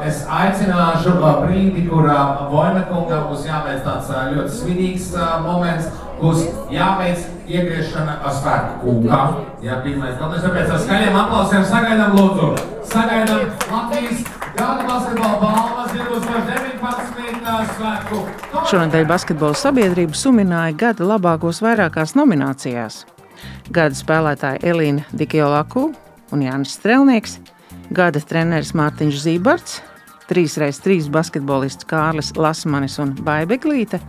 es 0.08 0.24
aicināšu 0.26 1.14
brīdi, 1.22 1.84
kur 1.86 2.08
Vojnakungam 2.50 3.28
būs 3.30 3.46
jāveic 3.46 3.84
tāds 3.86 4.10
ļoti 4.10 4.56
svinīgs 4.56 5.12
moments, 5.46 5.92
būs 6.18 6.42
jāveic 6.74 7.22
iegriešana 7.52 8.18
svētku 8.40 8.82
kūkā. 8.82 9.22
Jā, 9.62 9.78
pirmais. 9.86 10.18
Tāpēc 10.18 10.48
tāpēc 10.48 10.74
ar 10.74 10.84
skaļiem 10.88 11.22
aplausiem 11.22 11.70
sagaidām 11.70 12.18
lūdzu. 12.18 12.52
Sagaidām 12.90 13.46
Latvijas 13.70 14.26
gada 14.58 14.90
basketbola 14.90 15.38
balvas 15.46 15.96
2019 16.02 17.74
svētku. 17.78 18.26
Šonadēļ 18.74 19.08
basketbola 19.14 19.64
sabiedrība 19.68 20.18
sumināja 20.18 20.78
gada 20.88 21.14
labākos 21.14 21.62
vairākās 21.62 22.18
nominācijās 22.18 23.04
gada 23.72 23.96
spēlētāji 23.96 24.66
Elīna 24.68 25.06
Digiolaku 25.16 25.88
un 26.32 26.44
Jānis 26.44 26.76
Strelnieks, 26.78 27.38
gada 27.96 28.22
treneris 28.24 28.74
Mārtiņš 28.78 29.24
Zībarts, 29.24 29.80
3x3 30.32 31.10
basketbolists 31.12 31.88
Kārlis 31.90 32.32
Lasmanis 32.40 32.96
un 33.04 33.12
Baibeglīte, 33.26 34.00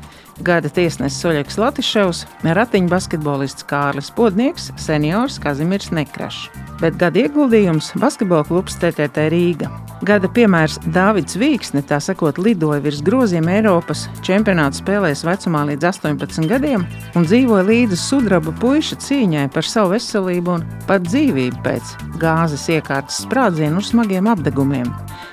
gada 0.46 0.70
tiesnesis 0.70 1.26
Oļegs 1.26 1.58
Latiševs, 1.58 2.24
ratiņu 2.46 2.90
basketbolists 2.92 3.66
Kārlis 3.66 4.12
Podnieks, 4.14 4.70
seniors 4.78 5.40
Kazimirs 5.42 5.90
Nekrašs. 5.90 6.46
Bet 6.82 6.94
gada 6.98 7.24
ieguldījums- 7.24 7.92
basketbola 8.04 8.46
klubs 8.46 8.78
TTT 8.78 9.28
Rīga. 9.34 9.70
Gada 10.02 10.26
piemērs 10.26 10.80
Dāvids 10.94 11.36
Vīksne, 11.38 11.82
tā 11.86 12.00
sakot, 12.02 12.38
lidoja 12.38 12.80
virs 12.82 13.02
groziem 13.06 13.46
Eiropas 13.46 14.08
čempionāta 14.26 14.80
spēlēs 14.80 15.22
vecumā 15.22 15.62
līdz 15.68 15.86
18 15.92 16.48
gadiem 16.50 16.86
un 17.14 17.22
dzīvoja 17.22 17.66
līdzi 17.68 17.98
sudraba 17.98 18.50
puiša 18.50 18.98
cīņai 18.98 19.52
par 19.54 19.62
savu 19.62 19.94
veselību 19.94 20.56
un 20.56 20.66
pat 20.86 21.02
dzīvību 21.06 21.62
pēc 21.62 21.94
gāzes 22.18 22.66
iekārtas 22.66 23.22
sprādzienu 23.26 23.78
uz 23.78 23.92
smagiem 23.92 24.26
apdegumiem. 24.26 24.90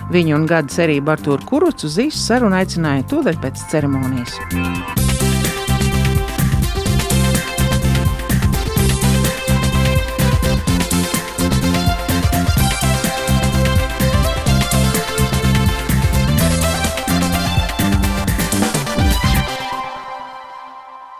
Viņu 0.09 0.39
un 0.39 0.47
gada 0.49 0.73
cerību 0.73 1.11
Artūru 1.13 1.45
Kurucu 1.45 1.85
uz 1.85 1.99
īsu 2.01 2.17
sarunu 2.17 2.57
aicināja 2.57 3.05
tūdaļ 3.11 3.37
pēc 3.43 3.61
ceremonijas. 3.69 4.33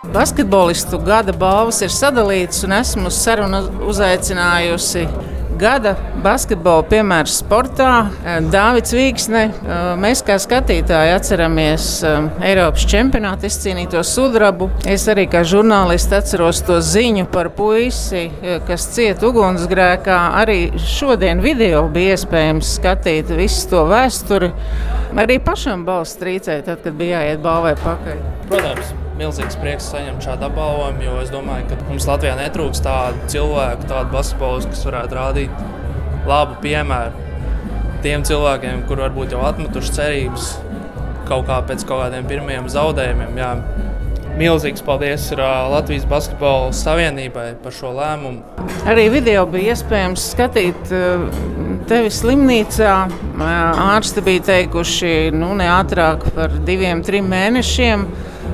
Basketbolistu 0.10 0.98
gada 1.05 1.31
balvas 1.38 1.84
ir 1.86 1.93
sadalītas, 1.93 2.65
un 2.65 2.74
esmu 2.81 3.12
uz 3.13 3.22
sarunu 3.22 3.62
uzaicinājusi 3.86 5.05
gada 5.60 5.94
basketbola 6.24 6.84
piemērs 6.89 7.39
sportā. 7.42 8.10
Dāvids 8.51 8.94
Vīksne, 8.96 9.42
mēs 10.00 10.22
kā 10.28 10.38
skatītāji 10.42 11.13
atceramies 11.16 11.88
Eiropas 12.46 12.86
čempionāta 12.89 13.50
izcīnīto 13.50 14.04
sudrabu. 14.08 14.70
Es 14.88 15.08
arī 15.12 15.28
kā 15.32 15.44
žurnālists 15.48 16.16
atceros 16.16 16.63
to 16.68 16.80
ziņu 16.84 17.28
par 17.34 17.51
puisi, 17.56 18.28
kas 18.68 18.88
cieta 18.96 19.30
ugunsgrēkā. 19.30 20.20
Arī 20.44 20.60
šodien 20.80 21.44
video 21.44 21.86
bija 21.92 22.16
iespējams 22.18 22.75
skatīt 22.80 23.36
visu 23.36 23.68
to 23.74 23.84
vēsturi. 23.89 24.54
Arī 25.20 25.39
pašam 25.44 25.86
balss 25.88 26.20
trīcēja, 26.22 26.66
tad, 26.72 26.84
kad 26.86 26.98
bija 27.00 27.24
jāiet 27.24 27.46
balvai 27.46 27.75
pakaļ. 27.84 28.25
Protams 28.50 28.99
milzīgs 29.20 29.58
prieks 29.60 29.90
saņemt 29.92 30.24
šādu 30.24 30.48
apbalvojumu, 30.48 31.04
jo 31.04 31.18
es 31.24 31.32
domāju, 31.34 31.68
ka 31.72 31.80
mums 31.90 32.08
Latvijā 32.08 32.38
netrūkst 32.40 32.86
tādu 32.86 33.32
cilvēku, 33.32 33.90
tādu 33.90 34.14
basketbolistu, 34.16 34.72
kas 34.72 34.86
varētu 34.88 35.20
rādīt 35.20 36.24
labu 36.30 36.56
piemēru 36.64 37.28
tiem 38.04 38.24
cilvēkiem, 38.28 38.86
kur 38.88 39.04
varbūt 39.04 39.36
jau 39.36 39.44
atmetuši 39.50 39.96
cerības 39.98 40.50
kaut 41.30 41.46
kā 41.50 41.60
pēc 41.68 41.84
kaut 41.86 42.06
kādiem 42.06 42.28
pirmajiem 42.30 42.70
zaudējumiem. 42.72 43.38
Jā. 43.40 43.54
Milzīgs 44.40 44.84
paldies 44.86 45.26
Latvijas 45.36 46.06
Basketbola 46.08 46.72
Savienībai 46.76 47.58
par 47.60 47.74
šo 47.76 47.92
lēmumu. 47.98 48.70
Arī 48.88 49.10
video 49.12 49.44
bija 49.50 49.74
iespējams 49.76 50.30
skatīt 50.32 50.94
tevi 51.90 52.14
slimnīcā. 52.14 52.94
Ārsti 53.90 54.24
bija 54.24 54.46
teikuši, 54.54 55.14
nu, 55.36 55.52
ne 55.60 55.68
ātrāk 55.74 56.24
par 56.38 56.56
diviem, 56.66 57.04
trim 57.04 57.28
mēnešiem. 57.34 58.08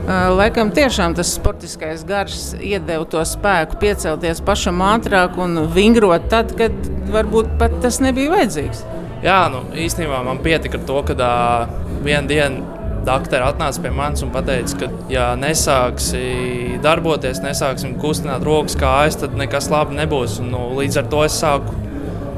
Laikam 0.05 0.69
tiešām 0.69 1.15
tas 1.17 1.31
sportiskais 1.33 2.03
gars 2.05 2.51
iedeva 2.59 3.07
to 3.09 3.23
spēku 3.25 3.79
piecelties 3.81 4.41
pašam 4.45 4.83
ātrāk 4.85 5.39
un 5.41 5.63
vingrot 5.73 6.27
tad, 6.29 6.53
kad 6.59 6.75
varbūt 7.09 7.55
pat 7.57 7.79
tas 7.81 7.97
nebija 8.03 8.35
vajadzīgs. 8.35 8.83
Jā, 9.25 9.39
nu, 9.49 9.63
īstenībā 9.73 10.19
man 10.27 10.43
pietika 10.45 10.77
ar 10.77 10.85
to, 10.85 11.01
ka 11.07 11.15
uh, 11.17 11.75
vienā 12.05 12.29
dienā 12.29 12.75
Doktori 13.05 13.45
atnāca 13.45 13.83
pie 13.83 13.91
manis 13.93 14.23
un 14.25 14.31
teica, 14.33 14.77
ka, 14.81 14.87
ja 15.13 15.25
nesāksi 15.37 16.79
darboties, 16.81 17.37
nesāksim 17.43 17.93
kustināt 18.01 18.41
rokas 18.45 18.73
kājas, 18.81 19.19
tad 19.21 19.35
nekas 19.37 19.69
labi 19.69 19.97
nebūs. 19.99 20.39
Un, 20.41 20.49
nu, 20.53 20.63
līdz 20.79 21.03
ar 21.03 21.09
to 21.11 21.21
es 21.27 21.37
sāku 21.37 21.75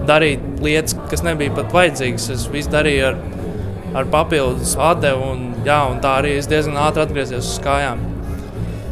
darīt 0.09 0.43
lietas, 0.63 0.97
kas 1.07 1.23
nebija 1.23 1.55
pat 1.55 1.71
vajadzīgas. 1.75 2.27
Es 2.35 2.47
visu 2.51 2.73
darīju 2.73 3.13
ar, 3.13 3.21
ar 4.01 4.11
papildus 4.11 4.75
atdevu, 4.89 5.31
un, 5.31 5.47
jā, 5.65 5.79
un 5.89 5.97
tā 6.03 6.19
arī 6.21 6.37
es 6.37 6.49
diezgan 6.49 6.77
ātri 6.85 7.05
atgriezies 7.05 7.55
uz 7.55 7.57
kājām. 7.63 8.03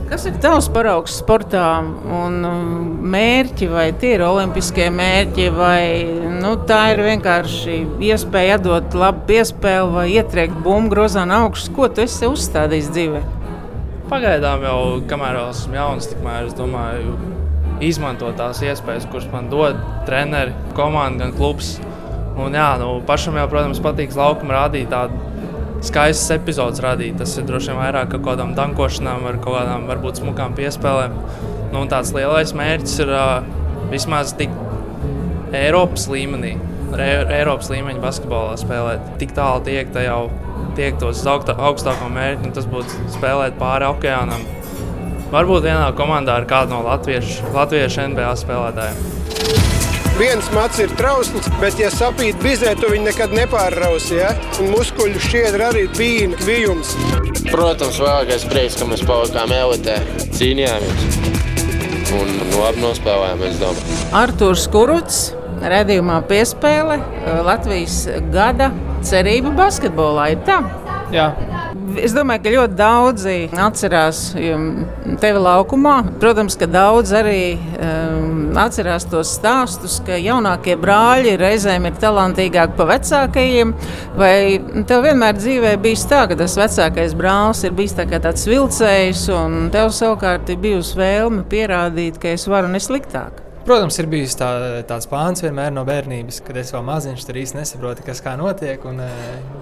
Kas 0.05 0.22
ir 0.29 0.36
tavs 0.38 0.67
paraugs 0.69 1.15
sportā 1.17 1.79
un 1.81 2.36
um, 2.45 2.81
mērķi, 3.10 3.65
vai 3.72 3.88
tie 3.98 4.12
ir 4.19 4.22
olimpiskie 4.22 4.86
mērķi, 4.93 5.48
vai 5.55 6.05
nu, 6.43 6.51
tā 6.69 6.81
ir 6.93 7.01
vienkārši 7.07 7.79
iespēja 8.12 8.60
dot 8.62 8.93
labu 8.93 9.25
piespēli 9.31 9.95
vai 9.95 10.05
ietriekt 10.13 10.60
bumbu 10.62 10.93
grozā 10.93 11.25
augšas? 11.25 11.72
Ko 11.74 11.89
tu 11.89 12.05
esi 12.05 12.29
uzstādījis 12.29 12.91
dzīvē? 12.93 13.24
Pagaidām 14.12 14.67
jau, 14.67 14.77
kamēr 15.10 15.41
esmu 15.48 15.79
jauns, 15.79 16.12
tikmēr 16.12 16.51
es 16.51 16.53
domāju, 16.53 17.17
izmantot 17.81 18.38
tās 18.38 18.62
iespējas, 18.62 19.10
kuras 19.10 19.25
man 19.34 19.50
dod 19.50 19.81
treneri, 20.05 20.53
komanda, 20.77 21.25
gan 21.25 21.34
klubs. 21.34 21.79
Un, 22.38 22.53
jā, 22.53 22.75
nu, 22.77 23.00
pašam 23.10 23.41
jau, 23.41 23.50
protams, 23.50 23.81
patīk 23.81 24.13
laukuma 24.13 24.53
rādīt 24.60 24.93
tādu 24.93 25.17
skaistas 25.88 26.34
epizodes 26.36 26.82
radīt. 26.84 27.18
Tas 27.20 27.36
ir 27.39 27.48
droši 27.48 27.72
vien 27.72 27.82
vairāk 27.82 28.12
kaut 28.15 28.25
kādām 28.30 28.54
dankošanām, 28.58 29.25
ar 29.30 29.39
kaut 29.44 29.60
kādām 29.60 29.88
varbūt 29.89 30.22
smukām 30.22 30.56
piespēlēm. 30.58 31.18
Nu, 31.74 31.84
tāds 31.92 32.13
lielais 32.15 32.54
mērķis 32.56 33.01
ir 33.04 33.12
uh, 33.12 33.48
vismaz 33.92 34.34
tik 34.39 34.54
Eiropas 35.56 36.08
līmenī, 36.12 36.56
re, 36.96 37.10
Eiropas 37.38 37.72
līmeņa 37.72 38.04
basketbolā 38.04 38.56
spēlēt. 38.60 39.15
Tik 39.22 39.36
tālu 39.38 39.63
tiek 39.68 39.92
jau 40.06 40.22
tiek 40.75 40.98
tos 41.00 41.24
augstāko 41.27 42.10
mērķi, 42.12 42.50
un 42.50 42.56
tas 42.56 42.68
būtu 42.70 43.10
spēlēt 43.15 43.60
pāri 43.60 43.88
okeānam. 43.89 44.44
Varbūt 45.34 45.68
vienā 45.68 45.89
komandā 45.98 46.39
ar 46.39 46.48
kādu 46.50 46.75
no 46.75 46.84
latviešu, 46.86 47.51
latviešu 47.56 48.10
NBA 48.13 48.34
spēlētājiem 48.44 49.54
viens 50.19 50.48
mats 50.55 50.79
ir 50.84 50.91
trausls, 50.98 51.50
bet, 51.62 51.77
ja 51.81 51.91
sapīt 51.93 52.39
bizē, 52.43 52.75
tu 52.79 52.89
viņu 52.91 53.10
nekad 53.10 53.36
nepārrausi. 53.36 54.19
Ja? 54.19 54.34
Un 54.62 54.72
muskuļu 54.74 55.22
šķiedra 55.27 55.72
arī 55.74 55.86
bija 55.98 56.31
kvijums. 56.39 56.95
Protams, 57.51 58.00
vēlākais 58.01 58.48
prieks, 58.51 58.79
ka 58.79 58.89
mēs 58.89 59.05
palikām 59.07 59.53
elitē, 59.55 60.00
cīnījāmies 60.36 61.34
un 62.15 62.31
labi 62.55 62.84
nospēlējām, 62.84 63.43
es 63.50 63.57
domāju. 63.60 64.00
Artūrs 64.15 64.67
Kuruts, 64.72 65.22
redzījumā 65.63 66.22
piespēle 66.29 67.00
Latvijas 67.45 68.05
gada 68.34 68.72
cerība 69.05 69.53
basketbolā 69.57 70.31
ir 70.36 70.43
tā. 70.48 70.62
Jā, 71.13 71.29
Es 71.95 72.13
domāju, 72.15 72.41
ka 72.43 72.51
ļoti 72.51 72.75
daudzi 72.75 73.35
atcerās 73.61 74.19
tevi 75.21 75.41
laukumā. 75.41 75.93
Protams, 76.19 76.57
ka 76.59 76.67
daudz 76.67 77.13
arī 77.15 77.55
um, 77.55 78.49
atcerās 78.59 79.07
tos 79.11 79.31
stāstus, 79.37 80.01
ka 80.05 80.17
jaunākie 80.19 80.75
brāļi 80.81 81.37
reizēm 81.39 81.87
ir 81.87 81.95
talantīgāki 82.01 82.75
par 82.79 82.91
vecākajiem. 82.91 83.71
Vai 84.19 84.35
tev 84.89 85.07
vienmēr 85.07 85.39
dzīvē 85.39 85.75
bijis 85.85 86.05
tā, 86.11 86.25
ka 86.31 86.39
tas 86.39 86.57
vecākais 86.59 87.15
brālis 87.15 87.63
ir 87.63 87.75
bijis 87.77 87.95
tā 87.95 88.07
tāds 88.11 88.45
vilcējs, 88.49 89.25
un 89.35 89.71
tev 89.75 89.93
savukārt 89.95 90.51
ir 90.51 90.61
bijusi 90.67 90.99
vēlme 90.99 91.47
pierādīt, 91.51 92.19
ka 92.19 92.35
es 92.35 92.47
varu 92.51 92.71
nesliktāk? 92.75 93.44
Protams, 93.65 93.95
ir 93.98 94.05
bijis 94.05 94.36
tā, 94.38 94.48
tāds 94.86 95.07
plāns 95.10 95.41
vienmēr 95.41 95.72
no 95.74 95.81
bērnības, 95.88 96.38
kad 96.45 96.57
es 96.62 96.69
vēl 96.69 96.84
maziņš 96.86 97.24
tur 97.25 97.39
īsti 97.41 97.57
nesaprotu, 97.57 98.03
kas 98.05 98.22
kā 98.22 98.36
notiek. 98.38 98.84
Un 98.86 99.01
uh, 99.01 99.15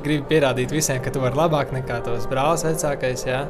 gribu 0.04 0.28
pierādīt 0.28 0.74
visiem, 0.76 1.00
ka 1.00 1.14
tu 1.14 1.22
vari 1.24 1.40
labāk 1.40 1.72
nekā 1.72 2.02
tos 2.04 2.28
brālis 2.28 2.66
vecākais. 2.68 3.24
Jā. 3.30 3.46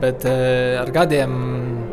Bet 0.00 0.24
uh, 0.24 0.78
ar 0.80 0.94
gadiem 0.96 1.36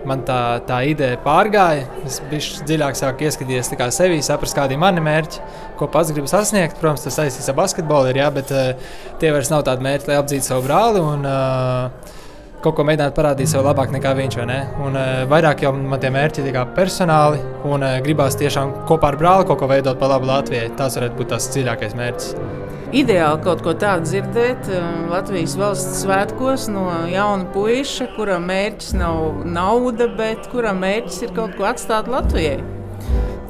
man 0.08 0.24
tā, 0.24 0.40
tā 0.64 0.80
ideja 0.94 1.20
pārgāja. 1.28 1.84
Es 2.08 2.22
biju 2.32 2.64
dziļāk 2.70 2.96
sāku 2.96 3.28
ieskatīties 3.28 3.76
sevi, 3.98 4.24
saprast, 4.24 4.56
kādi 4.56 4.78
ir 4.78 4.84
mani 4.86 5.04
mērķi, 5.04 5.44
ko 5.76 5.92
pats 5.92 6.16
gribu 6.16 6.32
sasniegt. 6.32 6.80
Protams, 6.80 7.04
tas 7.04 7.20
saistīts 7.20 7.52
ar 7.52 7.60
basketbolu, 7.60 8.14
ir, 8.14 8.24
jā, 8.24 8.32
bet 8.32 8.56
uh, 8.56 8.96
tie 9.20 9.36
vairs 9.36 9.52
nav 9.52 9.68
tādi 9.68 9.84
mērķi, 9.84 10.08
lai 10.08 10.24
apdzītu 10.24 10.54
savu 10.54 10.64
brāli. 10.70 11.04
Un, 11.04 11.28
uh, 11.28 12.23
kaut 12.64 12.78
ko 12.78 12.86
mēģināt 12.88 13.16
parādīt 13.18 13.52
sev 13.52 13.66
labāk 13.68 13.92
nekā 13.94 14.14
viņš. 14.18 14.40
Un, 14.44 14.96
uh, 14.96 15.24
vairāk 15.32 15.66
jau 15.66 15.74
man 15.76 16.02
tie 16.02 16.12
mērķi 16.14 16.46
ir 16.48 16.60
personāli, 16.78 17.42
un 17.68 17.84
uh, 17.84 17.98
gribās 18.04 18.38
tiešām 18.40 18.86
kopā 18.90 19.14
ar 19.14 19.20
brāli 19.20 19.48
kaut 19.50 19.60
ko 19.62 19.70
veidot 19.72 20.00
par 20.00 20.14
labu 20.16 20.30
Latvijai. 20.30 20.72
Tas 20.80 20.98
varētu 21.00 21.20
būt 21.20 21.34
tas 21.36 21.50
dziļākais 21.54 21.98
mērķis. 22.00 22.36
Ideāli 22.94 23.42
kaut 23.42 23.64
ko 23.66 23.74
tādu 23.74 24.06
dzirdēt 24.06 24.70
uh, 24.70 24.84
Latvijas 25.12 25.58
valsts 25.60 26.04
svētkos 26.04 26.70
no 26.72 26.86
jauna 27.10 27.50
puika, 27.56 28.08
kuram 28.16 28.46
mērķis 28.52 28.94
nav 29.00 29.44
nauda, 29.50 30.08
bet 30.20 30.48
kuram 30.54 30.80
mērķis 30.84 31.26
ir 31.26 31.36
kaut 31.36 31.58
ko 31.58 31.68
atstāt 31.72 32.12
Latvijai. 32.12 32.62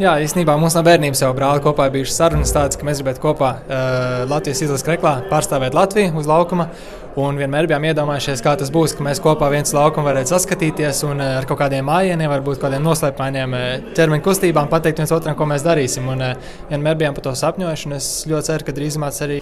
Jā, 0.01 0.15
īstenībā 0.25 0.55
mums 0.57 0.73
no 0.73 0.81
bērnības 0.87 1.19
jau 1.21 1.27
brāli 1.37 1.61
kopā 1.61 1.85
bijušas 1.93 2.15
sarunas 2.17 2.53
tādas, 2.55 2.79
ka 2.79 2.87
mēs 2.87 2.97
gribētu 3.03 3.21
kopā 3.21 3.51
uh, 3.59 4.23
Latvijas 4.31 4.63
izlases 4.65 4.87
kreklā 4.87 5.19
pārstāvēt 5.29 5.77
Latviju 5.77 6.15
uz 6.17 6.29
laukuma. 6.29 6.71
Un 7.13 7.37
vienmēr 7.37 7.67
bijām 7.69 7.83
iedomājušies, 7.91 8.41
kā 8.41 8.55
tas 8.57 8.71
būs, 8.73 8.95
ka 8.97 9.03
mēs 9.05 9.19
kopā 9.21 9.45
viens 9.53 9.69
laukums 9.75 10.07
varētu 10.07 10.31
saskatīties 10.33 11.03
un 11.05 11.21
ar 11.21 11.45
kaut 11.45 11.59
kādiem 11.59 11.85
mājieniem, 11.85 12.31
varbūt 12.31 12.57
kādiem 12.63 12.81
noslēpainiem 12.81 13.53
ķermeņa 13.93 14.25
kustībām 14.25 14.71
pateikt 14.71 15.03
viens 15.03 15.13
otram, 15.13 15.37
ko 15.37 15.45
mēs 15.51 15.65
darīsim. 15.65 16.09
Un 16.09 16.25
vienmēr 16.71 16.97
bijām 16.97 17.13
par 17.13 17.27
to 17.27 17.35
sapņojuši, 17.37 17.89
un 17.89 17.97
es 17.99 18.09
ļoti 18.31 18.49
ceru, 18.49 18.65
ka 18.65 18.77
drīzumā 18.79 19.13
tas 19.13 19.27
arī 19.27 19.39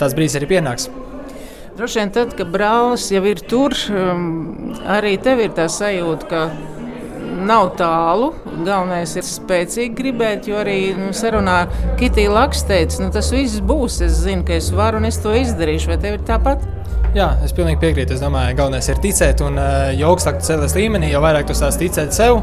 tas 0.00 0.16
brīdis 0.16 0.38
arī 0.40 0.48
pienāks. 0.54 0.88
Droši 1.76 2.00
vien 2.00 2.16
tad, 2.16 2.32
kad 2.36 2.48
brālis 2.52 3.10
jau 3.12 3.22
ir 3.28 3.44
tur, 3.48 3.76
um, 3.92 4.72
arī 4.96 5.18
tev 5.20 5.44
ir 5.44 5.52
tā 5.56 5.68
sajūta, 5.72 6.28
ka 6.32 6.42
nav 7.44 7.74
tālu. 7.76 8.32
Galvenais 8.64 9.12
ir 9.16 9.28
spēcīgi 9.28 9.96
gribēt, 10.00 10.48
jo 10.48 10.60
arī 10.60 10.94
nu, 10.96 11.12
sarunā 11.16 11.62
Kitija 12.00 12.32
Lakste 12.32 12.72
teica, 12.72 13.04
nu, 13.04 13.12
tas 13.12 13.32
viss 13.32 13.60
būs. 13.64 14.02
Es 14.04 14.20
zinu, 14.24 14.44
ka 14.48 14.56
es 14.56 14.72
varu 14.72 15.00
un 15.00 15.08
es 15.08 15.20
to 15.20 15.32
izdarīšu. 15.36 15.92
Vai 15.92 16.00
tev 16.00 16.18
ir 16.18 16.24
tāpat? 16.28 16.81
Jā, 17.12 17.26
es 17.44 17.52
pilnīgi 17.52 17.76
piekrītu. 17.76 18.14
Es 18.16 18.22
domāju, 18.24 18.54
ka 18.54 18.62
galvenais 18.62 18.86
ir 18.88 19.00
ticēt, 19.04 19.42
un 19.44 19.58
uh, 19.60 19.90
jo 19.92 20.08
augstāk 20.14 20.38
tu 20.40 20.46
celies 20.46 20.72
līmenī, 20.72 21.10
jo 21.12 21.20
vairāk 21.20 21.44
tu 21.50 21.56
sāc 21.56 21.76
ticēt 21.76 22.16
sev. 22.16 22.38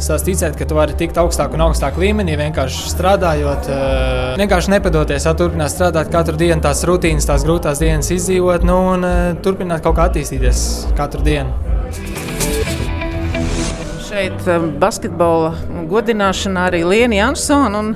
Sāc 0.00 0.26
ticēt, 0.26 0.58
ka 0.60 0.66
tu 0.68 0.76
vari 0.76 0.92
tikt 0.96 1.16
augstāk 1.20 1.56
un 1.56 1.64
augstāk 1.64 1.96
līmenī, 2.00 2.34
vienkārši 2.36 2.92
strādājot, 2.92 3.70
uh, 3.72 4.36
vienkārši 4.40 4.74
nepadoties, 4.74 5.24
ja 5.24 5.32
turpināt 5.36 5.72
strādāt 5.72 6.12
katru 6.12 6.36
dienu, 6.40 6.60
tās 6.60 6.84
rutīnas, 6.88 7.28
tās 7.32 7.48
grūtās 7.48 7.80
dienas 7.80 8.12
izdzīvot, 8.12 8.68
nu, 8.68 8.76
un 8.92 9.08
uh, 9.08 9.18
turpināt 9.40 9.80
kaut 9.86 9.96
kā 9.96 10.10
attīstīties 10.10 10.66
katru 11.00 11.24
dienu. 11.24 11.56
Šeit 14.10 14.44
basketbola 14.82 15.54
godināšanā 15.88 16.68
arī 16.68 16.84
Lienija 16.84 17.32
Ansona. 17.32 17.86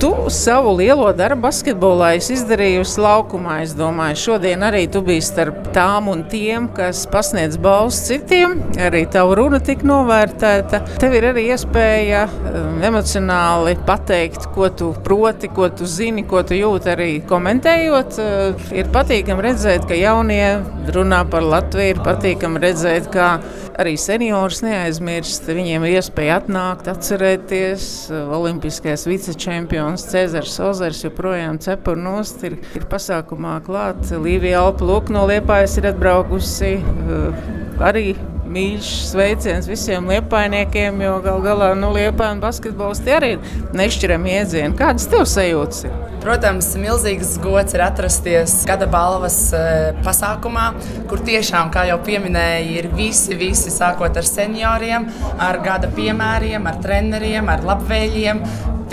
Tu 0.00 0.10
savu 0.28 0.72
lielo 0.74 1.06
darbu 1.14 1.44
basketbolā 1.46 2.08
esi 2.18 2.34
izdarījusi 2.34 2.98
laukumā. 3.00 3.60
Es 3.62 3.74
domāju, 3.78 4.18
šodien 4.18 4.64
arī 4.66 4.82
tu 4.90 5.00
biji 5.06 5.22
starp 5.22 5.68
tām 5.76 6.08
un 6.10 6.24
tiem, 6.30 6.66
kas 6.74 7.04
pasniedz 7.10 7.56
balvas 7.62 8.00
citiem. 8.08 8.56
Arī 8.82 9.04
tava 9.10 9.36
runa 9.38 9.60
tika 9.64 9.86
novērtēta. 9.86 10.80
Tev 11.00 11.14
ir 11.14 11.28
arī 11.30 11.46
iespēja 11.54 12.24
um, 12.26 12.80
emocionāli 12.84 13.76
pateikt, 13.86 14.48
ko 14.56 14.68
tu 14.74 14.90
proti, 15.06 15.48
ko 15.54 15.70
tu 15.70 15.86
zini, 15.86 16.26
ko 16.26 16.42
tu 16.42 16.58
jūti 16.58 16.90
arī 16.90 17.10
komentējot. 17.30 18.18
Uh, 18.18 18.66
ir 18.74 18.90
patīkami 18.94 19.46
redzēt, 19.46 19.86
ka 19.88 19.98
jaunie 19.98 20.56
runā 20.94 21.22
par 21.30 21.46
Latviju, 21.46 21.94
ir 21.94 22.02
patīkami 22.04 22.64
redzēt, 22.66 23.08
ka 23.14 23.36
arī 23.78 23.94
seniorus 23.98 24.64
neaizmirst. 24.66 25.46
Viņiem 25.54 25.86
ir 25.86 26.00
iespēja 26.00 26.42
atnākt, 26.42 26.90
atcerēties. 26.90 27.88
Olimpiskais 28.34 29.06
vicečempions 29.08 29.83
Cēzars 29.92 30.56
Ozers 30.64 31.02
joprojām 31.04 31.60
cepur 31.62 31.98
nost 32.00 32.44
ir, 32.48 32.58
ir 32.76 32.86
pasākumā 32.90 33.58
klāt. 33.66 34.02
Līvija 34.10 34.64
Alpa 34.64 34.88
Lūk 34.88 35.12
no 35.14 35.26
Liepājas 35.30 35.76
ir 35.80 35.90
atbraukusi. 35.92 36.76
Uh, 36.80 37.60
arī 37.84 38.14
mīļš 38.54 38.88
sveiciens 39.08 39.68
visiem 39.68 40.06
liepainiekiem, 40.12 41.00
jo 41.02 41.18
gal 41.24 41.40
galā 41.44 41.70
nu, 41.78 41.90
liepaiņu 41.94 42.42
basketbols 42.42 43.02
tie 43.04 43.16
arī 43.16 43.30
ir 43.36 43.54
nešķirami 43.76 44.34
iedzieni. 44.38 44.76
Kādas 44.78 45.08
tev 45.10 45.24
sajūtas 45.28 45.86
ir? 45.88 45.94
Protams, 46.24 46.70
milzīgs 46.80 47.34
gods 47.44 47.74
ir 47.76 47.82
atrasties 47.84 48.54
gada 48.68 48.86
balvas 48.88 49.36
e, 49.52 49.64
pasākumā, 50.06 50.70
kur 51.10 51.20
tiešām, 51.26 51.72
kā 51.74 51.84
jau 51.90 51.98
pieminēja, 52.06 52.62
ir 52.78 52.88
visi, 52.96 53.36
visi 53.36 53.72
sākot 53.74 54.16
ar 54.16 54.28
senioriem, 54.28 55.10
ar 55.36 55.60
gada 55.64 55.90
piemēriem, 55.92 56.64
ar 56.70 56.80
treneriem, 56.84 57.50
ar 57.52 57.66
labvēlīgiem 57.68 58.40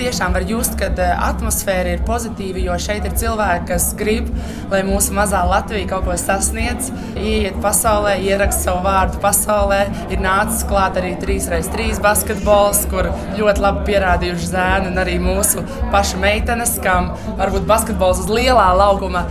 tiešām 0.02 0.34
var 0.36 0.46
just, 0.50 0.78
ka 0.80 0.90
atmosfēra 1.30 1.96
ir 1.96 2.06
pozitīva, 2.08 2.62
jo 2.66 2.78
šeit 2.82 3.06
ir 3.08 3.16
cilvēki, 3.22 3.68
kas 3.70 3.92
grib, 3.98 4.30
lai 4.72 4.82
mūsu 4.88 5.14
mazā 5.18 5.44
Latvija 5.48 5.90
kaut 5.92 6.08
ko 6.08 6.18
sasniedz, 6.18 6.90
ieiet 7.20 7.60
pasaulē, 7.64 8.18
ieraksta 8.26 8.72
savu 8.72 8.84
vārdu 8.88 9.22
pasaulē. 9.24 9.84
Ir 10.14 10.24
nācis 10.24 10.66
klāt 10.70 10.98
arī 11.02 11.14
3x3 11.22 12.02
basketbols, 12.04 12.84
kur 12.92 13.12
ļoti 13.38 13.64
labi 13.64 13.86
pierādījuši 13.92 14.52
zēni 14.56 14.92
un 14.92 15.00
arī 15.02 15.20
mūsu 15.22 15.64
pašu 15.94 16.22
meitenes, 16.22 16.78
kam 16.84 17.14
varbūt 17.40 17.70
basketbols 17.70 18.26
uz 18.26 18.32
lielā 18.32 18.68
laukuma 18.82 19.28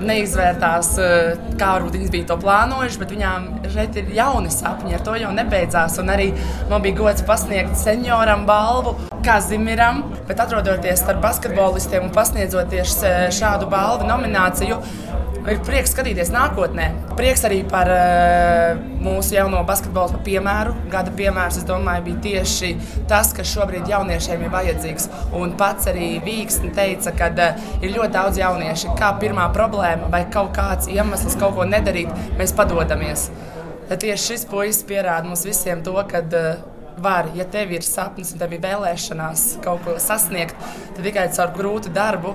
neizvērtās, 0.00 0.94
kā 1.60 1.74
varbūt 1.74 1.98
viņas 1.98 2.12
bija 2.14 2.28
to 2.30 2.38
plānojušas, 2.40 2.96
bet 3.02 3.12
viņām 3.12 3.48
šeit 3.74 3.98
ir 4.00 4.14
jauni 4.16 4.52
sapņi, 4.54 4.96
ar 4.96 5.04
to 5.04 5.18
jau 5.20 5.34
nebeidzās. 5.36 5.98
Un 6.00 6.12
arī 6.14 6.30
man 6.70 6.80
bija 6.84 6.96
gods 7.02 7.26
pasniegt 7.28 7.76
senioram 7.76 8.46
balvu, 8.48 8.96
kā 9.24 9.38
Zimiram, 9.44 10.02
bet 10.28 10.40
atrodoties 10.40 11.02
starp 11.02 11.22
basketbolistiem 11.24 12.08
un 12.08 12.14
pasniedzot 12.14 12.70
tieši 12.72 13.14
šādu 13.36 13.68
balvu 13.70 14.08
nomināciju 14.08 14.80
ir 15.48 15.60
prieks 15.64 15.94
skatīties 15.94 16.30
nākotnē. 16.34 16.86
Prieks 17.18 17.44
arī 17.48 17.60
par 17.68 17.88
uh, 17.90 18.80
mūsu 19.02 19.34
jauno 19.36 19.62
basketbolu 19.68 20.20
piemēru. 20.26 20.74
Gada 20.92 21.12
piemērs, 21.16 21.60
es 21.60 21.66
domāju, 21.68 22.04
bija 22.08 22.20
tieši 22.26 22.72
tas, 23.10 23.32
kas 23.36 23.50
šobrīd 23.54 23.88
jauniešiem 23.90 24.44
ir 24.44 24.52
vajadzīgs. 24.52 25.08
Un 25.36 25.54
pats 25.60 25.88
arī 25.90 26.12
Vīksni 26.24 26.72
teica, 26.76 27.14
ka 27.16 27.30
uh, 27.32 27.70
ir 27.80 27.94
ļoti 27.96 28.12
daudz 28.16 28.40
jauniešu. 28.42 28.96
Kā 29.00 29.14
pirmā 29.22 29.48
problēma 29.56 30.10
vai 30.12 30.24
kaut 30.32 30.52
kāds 30.56 30.90
iemesls 30.92 31.38
kaut 31.40 31.56
ko 31.58 31.68
nedarīt, 31.68 32.12
mēs 32.40 32.54
padodamies. 32.56 33.30
Tad 33.90 34.04
tieši 34.04 34.26
šis 34.28 34.46
puisis 34.46 34.84
pierāda 34.86 35.26
mums 35.26 35.42
visiem 35.48 35.80
to, 35.86 35.96
ka 36.10 36.22
uh, 36.22 36.69
var, 36.98 37.30
ja 37.34 37.44
tev 37.48 37.72
ir 37.74 37.84
sapnis 37.86 38.32
un 38.34 38.40
tev 38.40 38.54
ir 38.56 38.62
vēlēšanās 38.64 39.44
kaut 39.64 39.84
ko 39.84 39.96
sasniegt, 40.02 40.56
tad 40.96 41.02
tikai 41.06 41.26
caur 41.36 41.52
grūtu 41.56 41.92
darbu 41.94 42.34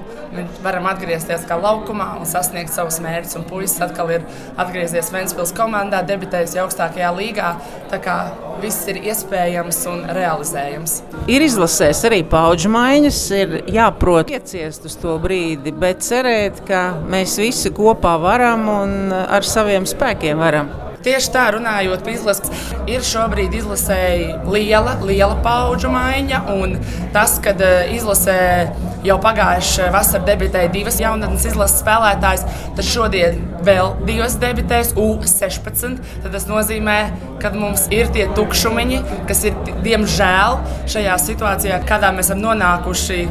varam 0.63 0.89
atgriezties 0.91 1.46
kā 1.50 1.58
laukumā 1.60 2.12
un 2.20 2.30
sasniegt 2.30 2.74
savus 2.74 3.00
mērķus. 3.04 3.38
Un 3.39 3.48
puisis 3.50 3.82
atkal 3.84 4.13
ir 4.15 4.26
atgriezies 4.62 5.12
Ventspils 5.13 5.54
komandā, 5.56 6.02
debitējis 6.08 6.58
augstākajā 6.63 7.12
līgā. 7.18 7.52
Tā 7.91 8.00
kā 8.04 8.18
viss 8.63 8.88
ir 8.91 9.02
iespējams 9.04 9.82
un 9.91 10.06
realizējams. 10.15 10.98
Ir 11.32 11.46
izlasēs 11.46 12.06
arī 12.08 12.22
paudžu 12.30 12.72
maiņas, 12.74 13.22
ir 13.41 13.58
jāprot 13.76 14.32
ieciest 14.34 14.88
uz 14.88 14.98
to 15.02 15.18
brīdi, 15.22 15.74
bet 15.76 16.06
cerēt, 16.06 16.63
ka 16.70 16.88
mēs 17.12 17.38
visi 17.41 17.74
kopā 17.76 18.15
varam 18.22 18.68
un 18.80 19.13
ar 19.13 19.46
saviem 19.46 19.88
spēkiem 19.89 20.41
varam. 20.41 20.85
Tieši 21.06 21.30
tā, 21.30 21.44
runājot 21.54 22.02
par 22.02 22.13
izlases, 22.15 22.70
ir 22.89 23.04
šobrīd 23.06 23.54
izlasēji 23.54 24.32
liela, 24.50 24.96
liela 25.06 25.36
paudžu 25.46 25.91
maiņa. 25.94 26.39
Tas, 27.13 27.36
kad 27.46 27.60
eh, 27.62 27.91
izlasē 27.94 28.38
jau 29.06 29.18
pagājušā 29.22 29.91
vasarā 29.94 30.26
debitēja 30.26 30.72
divas 30.74 30.98
jaunatnes 30.98 31.46
izlases 31.46 31.84
spēlētājas, 31.84 32.46
tad 32.78 32.89
šodien 32.89 33.38
vēl 33.68 33.91
divas 34.08 34.39
debitēs 34.41 34.96
U16. 34.98 36.02
Tas 36.24 36.48
nozīmē, 36.50 36.98
ka 37.44 37.54
mums 37.54 37.86
ir 37.94 38.10
tie 38.15 38.26
tukšumiņi, 38.34 39.04
kas 39.30 39.46
ir 39.46 39.62
diemžēl 39.86 40.58
šajā 40.89 41.20
situācijā, 41.22 41.84
kādā 41.86 42.10
mēs 42.18 42.32
esam 42.32 42.41
nonākuši 42.48 43.22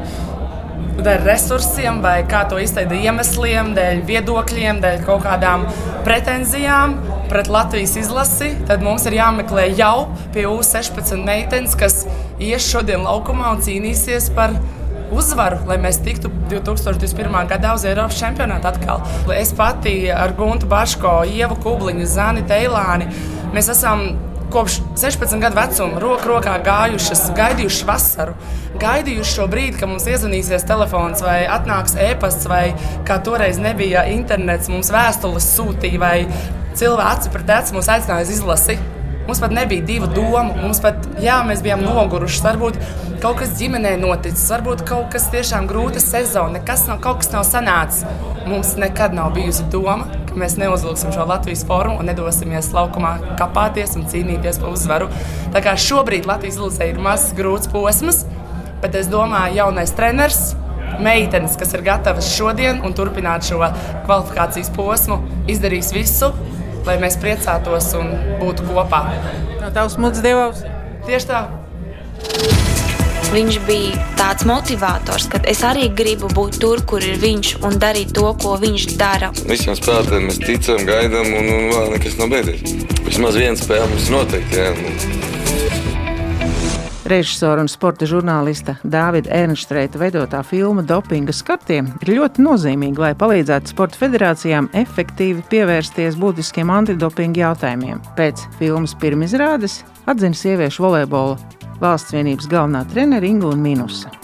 dēļ 1.02 1.26
resursiem, 1.26 1.98
vai 2.06 2.20
kā 2.30 2.44
to 2.46 2.62
izteikt, 2.62 2.94
iemesliem, 2.94 3.74
dēļ 3.74 4.06
viedokļiem, 4.06 4.78
dēļ 4.84 5.04
kaut 5.10 5.26
kādām 5.26 5.66
pretenzijām 6.06 6.98
pret 7.30 7.48
Latvijas 7.52 7.96
izlasi, 8.00 8.52
tad 8.68 8.82
mums 8.84 9.06
ir 9.08 9.18
jāmeklē 9.18 9.66
jau 9.78 10.08
pie 10.34 10.46
U16 10.50 11.24
meitenes, 11.24 11.76
kas 11.78 12.04
ies 12.42 12.66
šodien 12.68 13.04
laukumā 13.04 13.54
un 13.54 13.62
cīnīsies 13.64 14.30
par 14.36 14.56
uzvaru, 15.14 15.60
lai 15.68 15.78
mēs 15.82 16.00
tiktu 16.04 16.30
2021. 16.50 17.34
gadā 17.50 17.74
uz 17.76 17.84
Eiropas 17.88 18.18
čempionātu 18.20 18.70
atkal. 18.70 19.02
Es 19.34 19.52
pati 19.56 19.96
ar 20.12 20.34
Guntu 20.38 20.68
Baško, 20.70 21.20
Ievu 21.30 21.58
Kubliņu, 21.64 22.06
Zani 22.10 22.44
Teilāni, 22.48 23.10
mēs 23.54 23.70
esam 23.72 24.06
kopš 24.54 24.80
16 25.00 25.40
gadu 25.42 25.58
vecuma 25.58 26.02
roku 26.02 26.30
rokā 26.30 26.54
gājušas, 26.62 27.26
gaidījušas 27.34 27.86
vasaru, 27.88 28.36
gaidījušas 28.80 29.36
šo 29.36 29.46
brīdi, 29.50 29.78
kad 29.80 29.90
mums 29.90 30.08
iezvanīsies 30.10 30.66
telefons 30.68 31.22
vai 31.24 31.42
atnāks 31.50 31.96
e-pasts, 32.00 32.48
vai 32.50 32.64
kā 33.08 33.20
toreiz 33.24 33.60
nebija 33.62 34.06
internets, 34.12 34.70
mums 34.72 34.92
vēstules 34.94 35.48
sūtīja 35.56 36.02
vai 36.02 36.16
cilvēki 36.74 37.10
aci 37.14 37.32
pret 37.34 37.56
aci 37.58 37.76
mūs 37.76 37.90
aicināja 37.90 38.26
uz 38.26 38.34
izlasi. 38.34 38.78
Mums 39.24 39.40
pat 39.40 39.54
nebija 39.56 39.84
divu 39.88 40.06
domu. 40.12 40.52
Mums 40.60 40.82
pat, 40.84 41.06
jā, 41.22 41.38
mēs 41.48 41.62
bijām 41.64 41.80
noguruši. 41.80 42.42
Varbūt 42.44 42.76
kaut 43.22 43.38
kas 43.40 43.54
ģimenē 43.56 43.94
noticis, 44.02 44.44
varbūt 44.52 44.82
kaut 44.84 45.06
kas 45.14 45.30
tiešām 45.32 45.64
grūta 45.70 46.02
sezona, 46.02 46.58
nekas 46.58 46.84
nav, 46.90 46.98
kaut 47.04 47.22
kas 47.22 47.32
nav 47.32 47.46
sanācis. 47.48 48.04
Mums 48.44 48.74
nekad 48.76 49.16
nav 49.16 49.32
bijusi 49.32 49.64
doma, 49.72 50.10
ka 50.28 50.36
mēs 50.36 50.58
neuzvilksim 50.60 51.14
šo 51.14 51.24
Latvijas 51.30 51.64
formu 51.64 51.96
un 52.02 52.10
nedosimies 52.10 52.68
laukumā 52.76 53.14
kapāties 53.40 53.96
un 53.96 54.04
cīnīties 54.12 54.60
par 54.60 54.76
uzvaru. 54.76 55.08
Tā 55.56 55.64
kā 55.64 55.72
šobrīd 55.80 56.28
Latvijas 56.28 56.58
izlasē 56.58 56.90
ir 56.92 57.00
mazs 57.00 57.32
grūts 57.38 57.72
posms, 57.72 58.26
bet 58.84 58.98
es 59.00 59.08
domāju, 59.08 59.56
jaunais 59.62 59.92
treneris 59.96 60.52
meitenes, 61.00 61.56
kas 61.58 61.72
ir 61.74 61.82
gatavas 61.86 62.28
šodien 62.36 62.82
un 62.84 62.92
turpināt 62.96 63.46
šo 63.48 63.62
kvalifikācijas 64.04 64.70
posmu, 64.76 65.22
izdarīs 65.50 65.90
visu, 65.94 66.30
lai 66.86 66.98
mēs 67.02 67.16
priecātos 67.22 67.90
un 67.98 68.12
būtu 68.42 68.68
kopā. 68.68 69.06
No 69.62 69.72
tavs 69.74 69.96
mūks 70.00 70.22
dievs? 70.24 70.64
Tieši 71.08 71.30
tā. 71.32 71.44
Viņš 73.34 73.56
bija 73.66 73.98
tāds 74.20 74.44
motivators, 74.46 75.26
ka 75.32 75.40
es 75.50 75.64
arī 75.66 75.88
gribu 75.96 76.28
būt 76.36 76.60
tur, 76.62 76.84
kur 76.86 77.02
ir 77.02 77.16
viņš 77.22 77.56
un 77.66 77.80
darīt 77.82 78.12
to, 78.14 78.28
ko 78.38 78.54
viņš 78.62 78.88
dara. 79.00 79.32
Visiem 79.48 79.74
spēlētājiem 79.80 80.28
mēs 80.28 80.42
ticam, 80.44 80.84
gaidām, 80.86 81.32
un, 81.40 81.54
un 81.56 81.70
vēl 81.72 81.94
nekas 81.96 82.20
nav 82.20 82.30
beidzies. 82.36 82.76
Vismaz 83.08 83.40
viena 83.40 83.58
spēle 83.58 83.88
mums 83.90 84.12
noteikti. 84.14 84.60
Jā. 84.60 85.33
Režisora 87.04 87.60
un 87.60 87.68
sporta 87.68 88.06
žurnālista 88.08 88.78
Dāvida 88.80 89.28
Ernstreita 89.36 89.98
veidotā 90.00 90.38
filma 90.40 90.80
Dopinga 90.88 91.34
skartiem 91.36 91.90
ir 92.00 92.14
ļoti 92.16 92.40
nozīmīga, 92.40 93.02
lai 93.02 93.10
palīdzētu 93.20 93.74
sporta 93.74 94.00
federācijām 94.00 94.70
efektīvi 94.72 95.44
pievērsties 95.50 96.16
būtiskiem 96.16 96.72
antidopinga 96.72 97.42
jautājumiem. 97.42 98.00
Pēc 98.16 98.46
filmas 98.56 98.96
pirmizrādes 98.96 99.82
atzina 100.08 100.40
sieviešu 100.40 100.86
volejbola 100.86 101.36
valsts 101.82 102.16
vienības 102.16 102.48
galvenā 102.48 102.86
trenere 102.94 103.28
Ingūna 103.28 103.60
Minusa. 103.60 104.14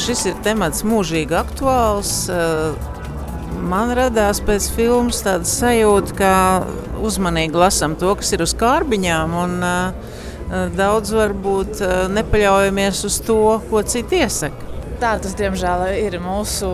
Šis 0.00 0.24
ir 0.32 0.40
temats 0.42 0.86
mūžīgi 0.88 1.36
aktuāls. 1.36 2.16
Man 3.62 3.92
radās 3.94 4.40
pēc 4.42 4.66
filmas 4.74 5.22
tāda 5.22 5.46
sajūta, 5.46 6.16
ka 6.18 6.32
uzmanīgi 7.02 7.58
lasām 7.58 7.94
to, 8.00 8.10
kas 8.18 8.32
ir 8.34 8.42
uz 8.42 8.56
kārbiņām. 8.58 9.36
Un, 9.44 9.56
uh, 9.62 10.18
daudz 10.76 11.12
varbūt 11.14 11.80
nepaļaujamies 12.12 13.04
uz 13.08 13.16
to, 13.24 13.40
ko 13.70 13.82
citi 13.88 14.20
iesaka. 14.22 14.68
Tā 15.02 15.16
tas, 15.22 15.34
diemžēl, 15.38 15.86
ir 15.98 16.18
mūsu, 16.22 16.68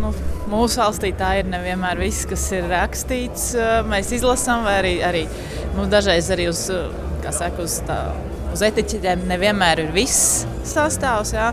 nu, 0.00 0.12
mūsu 0.48 0.80
valstī. 0.80 1.10
Tā 1.18 1.34
ir 1.40 1.50
nevienmēr 1.50 2.00
viss, 2.00 2.24
kas 2.28 2.46
ir 2.56 2.68
rakstīts. 2.70 3.50
Mēs 3.90 4.12
izlasām, 4.16 4.64
vai 4.64 4.78
arī, 4.80 4.94
arī 5.04 5.24
nu, 5.74 5.88
dažreiz 5.90 6.30
arī 6.32 6.48
uz, 6.52 6.62
saka, 7.24 7.66
uz, 7.66 7.80
tā, 7.88 7.98
uz 8.54 8.64
etiķetēm 8.64 9.26
nevienmēr 9.28 9.84
ir 9.84 9.92
viss 9.96 10.46
sastāvs. 10.70 11.34
Jā. 11.36 11.50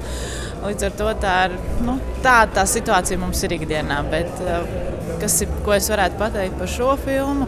Līdz 0.62 0.88
ar 0.88 0.98
to 1.00 1.12
tā 1.24 1.36
ir 1.48 1.56
nu, 1.86 1.96
tā, 2.22 2.44
tā 2.54 2.66
situācija 2.70 3.18
mums 3.22 3.42
ir 3.48 3.56
ikdienā. 3.58 4.02
Bet, 4.12 4.44
kas 5.22 5.40
ir, 5.46 5.54
ko 5.66 5.74
es 5.74 5.90
varētu 5.90 6.20
pateikt 6.22 6.60
par 6.60 6.70
šo 6.70 6.92
filmu? 7.02 7.48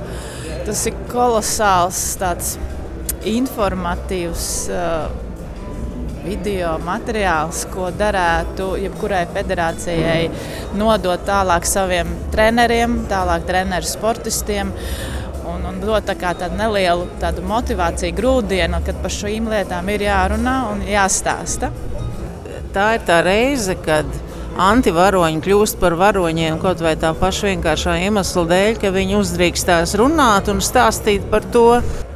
Tas 0.63 0.85
ir 0.89 0.97
kolosāls, 1.11 1.99
tāds 2.21 2.55
informatīvs 3.29 4.47
uh, 4.73 5.11
video 6.23 6.77
materiāls, 6.83 7.65
ko 7.73 7.89
darētu 7.93 8.73
jebkurai 8.81 9.23
federācijai 9.35 10.29
nodot 10.79 11.21
tālāk 11.27 11.67
saviem 11.67 12.09
treneriem, 12.33 13.03
tālāk 13.11 13.45
treneru 13.49 13.87
sportistiem. 13.87 14.73
Un, 15.53 15.65
un 15.69 15.81
dot 15.83 16.07
tā 16.07 16.15
tādu 16.15 16.55
nelielu 16.57 17.05
tādu 17.21 17.43
motivāciju, 17.45 18.15
grūdienu, 18.17 18.79
kad 18.87 19.01
par 19.03 19.11
šīm 19.13 19.51
lietām 19.51 19.91
ir 19.91 20.07
jārunā 20.07 20.55
un 20.71 20.85
jāstāsta. 20.87 21.69
Tā 22.73 22.95
ir 22.97 23.03
tā 23.05 23.19
reize, 23.21 23.75
kad 23.85 24.07
antivaroņi 24.57 25.43
kļūst 25.45 25.77
par 25.81 25.93
varoņiem 25.97 26.55
kaut 26.61 26.79
vai 26.81 26.95
tā 26.97 27.11
paša 27.17 27.51
vienkāršā 27.51 27.99
iemesla 28.07 28.43
dēļ, 28.49 28.79
ka 28.81 28.89
viņi 28.95 29.19
uzdrīkstās 29.19 29.93
runāt 30.01 30.49
un 30.49 30.61
stāstīt 30.65 31.27
par 31.29 31.45
to. 31.53 31.67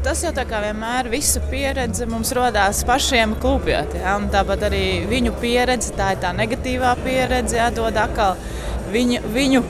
Tas 0.05 0.23
jau 0.25 0.31
tā 0.33 0.47
kā 0.49 0.63
vienmēr 0.63 1.11
visu 1.13 1.43
pieredze 1.51 2.07
mums 2.09 2.33
rodās 2.33 2.81
pašiem 2.89 3.35
klubjot. 3.41 3.93
Ja? 4.01 4.15
Tāpat 4.33 4.65
arī 4.71 4.83
viņu 5.09 5.35
pieredze, 5.41 5.93
tā 5.97 6.15
ir 6.15 6.23
tā 6.25 6.33
negatīvā 6.37 6.95
pieredze, 7.05 7.59
jādod 7.59 7.97
atkal 8.01 8.33
viņu, 8.93 9.21
viņu 9.37 9.61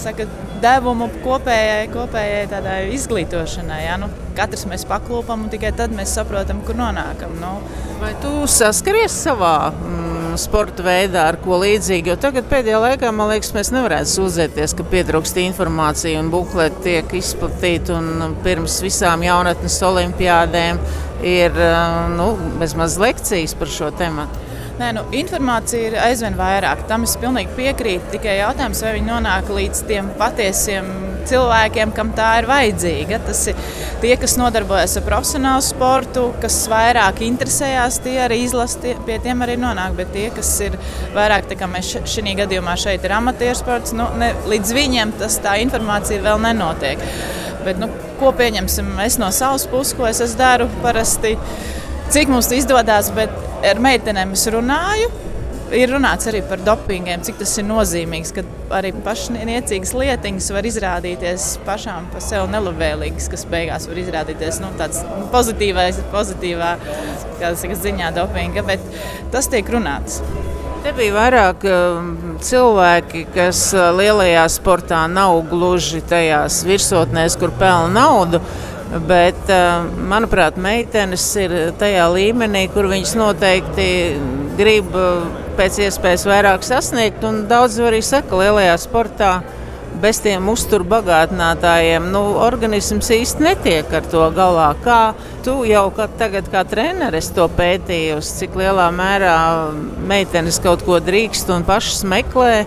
saka, 0.00 0.28
devumu 0.64 1.08
kopējai, 1.24 1.88
kopējai 1.92 2.44
tādai 2.52 2.78
izglītošanai. 2.96 3.80
Ja? 3.86 3.96
Nu, 4.00 4.10
katrs 4.36 4.64
mēs 4.68 4.84
paklūpam 4.88 5.46
un 5.46 5.52
tikai 5.52 5.72
tad 5.76 5.96
mēs 5.96 6.12
saprotam, 6.16 6.60
kur 6.68 6.76
nonākam. 6.80 7.36
Nu. 7.40 7.56
Vai 8.00 8.12
tu 8.20 8.32
saskaries 8.50 9.14
savā 9.24 9.56
mm, 9.72 10.13
sporta 10.40 10.84
veidā 10.84 11.26
ar 11.30 11.38
ko 11.42 11.58
līdzīgu? 11.62 12.12
Jo 12.12 12.16
tagad 12.20 12.48
pēdējā 12.50 12.80
laikā 12.82 13.10
man 13.14 13.30
liekas, 13.32 13.52
mēs 13.56 13.70
nevarētu 13.74 14.10
sūdzēties, 14.10 14.74
ka 14.78 14.86
pietrūkst 14.92 15.40
informācija 15.42 16.20
un 16.22 16.30
bukleti 16.32 16.82
tiek 16.88 17.14
izplatīti 17.18 17.94
un 17.94 18.36
pirms 18.44 18.80
visām 18.84 19.24
jaunatnes 19.26 19.78
olimpiādēm 19.88 20.80
ir 21.24 21.60
nu, 22.16 22.32
bezmaz 22.60 22.98
lekcijas 23.00 23.56
par 23.58 23.72
šo 23.72 23.92
tematu. 23.98 24.42
Nē, 24.74 24.90
nu, 24.96 25.04
informācija 25.14 25.90
ir 25.90 25.96
aizvien 26.02 26.34
vairāk. 26.38 26.82
Tam 26.90 27.06
es 27.06 27.14
pilnīgi 27.22 27.54
piekrītu. 27.54 28.10
Tikai 28.16 28.40
jautājums, 28.40 28.80
vai 28.82 28.96
viņi 28.96 29.06
nonāk 29.12 29.52
līdz 29.54 29.84
tiem 29.86 30.08
patiesiem 30.18 30.88
cilvēkiem, 31.30 31.92
kam 31.96 32.12
tā 32.16 32.30
ir 32.40 32.48
vajadzīga. 32.50 33.20
Tas 33.26 33.42
ir 33.50 33.60
tie, 34.02 34.14
kas 34.20 34.36
nodarbojas 34.40 34.96
ar 35.00 35.06
profesionālu 35.06 35.64
sportu, 35.64 36.26
kas 36.42 36.58
vairāk 36.70 37.22
interesējās, 37.26 38.00
tie 38.04 38.16
arī 38.24 38.42
izlasa, 38.44 38.94
pie 39.06 39.18
tiem 39.24 39.44
arī 39.46 39.56
nonāk. 39.60 39.96
Bet 39.98 40.12
tie, 40.16 40.28
kas 40.34 40.52
ir 40.64 40.78
vairāk, 41.16 41.48
tā 41.50 41.58
kā 41.60 41.70
mēs 41.70 41.94
šī 42.14 42.36
gadījumā 42.42 42.76
šeit 42.80 43.04
ir 43.04 43.16
amatieru 43.16 43.58
sports, 43.58 43.94
nu, 43.96 44.08
ne, 44.20 44.32
līdz 44.50 44.76
viņiem 44.76 45.16
tas 45.20 45.38
tā 45.44 45.58
informācija 45.64 46.22
vēl 46.24 46.42
nenotiek. 46.44 47.02
Bet, 47.64 47.78
nu, 47.80 47.88
ko 48.20 48.32
pieņemsim? 48.36 48.90
Es 49.04 49.16
no 49.20 49.30
savas 49.32 49.64
puses, 49.70 49.94
ko 49.96 50.08
es, 50.08 50.20
es 50.24 50.34
daru 50.36 50.68
parasti, 50.82 51.36
cik 52.12 52.32
mums 52.32 52.50
izdodas, 52.52 53.08
bet 53.16 53.32
ar 53.64 53.80
meitenēm 53.82 54.34
es 54.36 54.44
runāju. 54.52 55.12
Ir 55.74 55.90
runāts 55.90 56.28
arī 56.30 56.38
par 56.46 56.60
dopingiem, 56.62 57.22
cik 57.26 57.40
tas 57.40 57.50
ir 57.58 57.64
nozīmīgs, 57.66 58.30
ka 58.36 58.44
arī 58.76 58.92
pašniecīgas 59.02 59.90
lietiņas 59.98 60.50
var 60.54 60.68
izrādīties 60.68 61.46
pašām 61.66 62.06
par 62.12 62.22
sevi 62.22 62.46
nelabvēlīgas, 62.52 63.26
kas 63.32 63.42
beigās 63.50 63.88
var 63.90 63.98
izrādīties 63.98 64.60
nu, 64.62 64.70
tāds 64.78 65.02
pozitīvais, 65.34 65.98
pozitīvā 66.14 66.76
saka, 67.40 67.74
ziņā 67.86 68.12
dopinga, 68.14 68.62
bet 68.68 68.86
tas 69.34 69.50
tiek 69.50 69.66
runāts. 69.74 70.20
Te 70.84 70.92
bija 70.94 71.16
vairāk 71.16 71.66
um, 71.66 72.14
cilvēki, 72.44 73.26
kas 73.34 73.66
uh, 73.74 73.88
lielajā 73.98 74.44
sportā 74.52 75.00
nav 75.10 75.40
gluži 75.50 76.04
tajās 76.06 76.60
virsotnēs, 76.68 77.34
kur 77.40 77.54
pelna 77.58 77.90
naudu. 77.96 78.42
Bet, 79.08 79.40
uh, 79.50 79.88
manuprāt, 80.12 80.60
meitenes 80.60 81.24
ir 81.40 81.56
tajā 81.80 82.04
līmenī, 82.14 82.68
kur 82.70 82.86
viņas 82.92 83.16
noteikti 83.18 83.88
grib 84.60 84.92
uh, 84.94 85.24
pēc 85.58 85.80
iespējas 85.86 86.26
vairāk 86.28 86.64
sasniegt. 86.66 87.24
Daudz 87.50 87.78
arī 87.82 88.00
saka, 88.04 88.38
lielajā 88.40 88.78
sportā 88.82 89.34
bez 90.02 90.18
tiem 90.24 90.48
uzturbagātinātājiem 90.52 92.08
nu, 92.12 92.22
organisms 92.42 93.10
īsti 93.14 93.44
netiek 93.44 93.92
ar 93.94 94.08
to 94.10 94.24
galā. 94.36 94.72
Kā 94.84 95.14
tu 95.46 95.60
jau 95.68 95.86
kā 95.94 96.08
tagad, 96.18 96.50
kā 96.52 96.64
treneris, 96.68 97.30
to 97.36 97.46
pētījusi, 97.58 98.34
cik 98.40 98.58
lielā 98.58 98.90
mērā 98.94 99.36
meitenes 100.08 100.60
kaut 100.64 100.84
ko 100.86 100.98
drīkst 101.04 101.52
un 101.54 101.66
pašas 101.68 102.04
meklē 102.10 102.64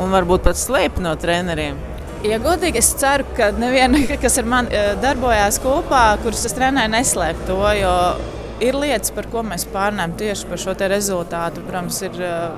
un 0.00 0.12
varbūt 0.14 0.48
pat 0.48 0.58
slēp 0.58 1.00
no 1.04 1.14
treneriem. 1.20 1.78
Ja 2.26 2.36
godīgi, 2.42 2.82
es 2.82 2.90
ceru, 3.00 3.24
ka 3.36 3.48
neviena, 3.56 4.02
kas 4.20 4.36
ar 4.40 4.48
mani 4.48 4.76
eh, 4.76 4.90
darbojās 5.00 5.60
kopā, 5.62 6.04
kuras 6.24 6.44
es 6.48 6.56
trenēju, 6.56 6.92
neslēp 6.92 7.46
to. 7.48 7.62
Jo 7.78 7.94
ir 8.64 8.76
lietas, 8.78 9.12
par 9.14 9.28
ko 9.32 9.44
mēs 9.46 9.66
pārnēm 9.72 10.16
tieši 10.20 10.50
par 10.50 10.60
šo 10.60 10.74
rezultātu. 10.92 11.62
Protams, 11.66 12.00
ir, 12.02 12.20
eh, 12.20 12.50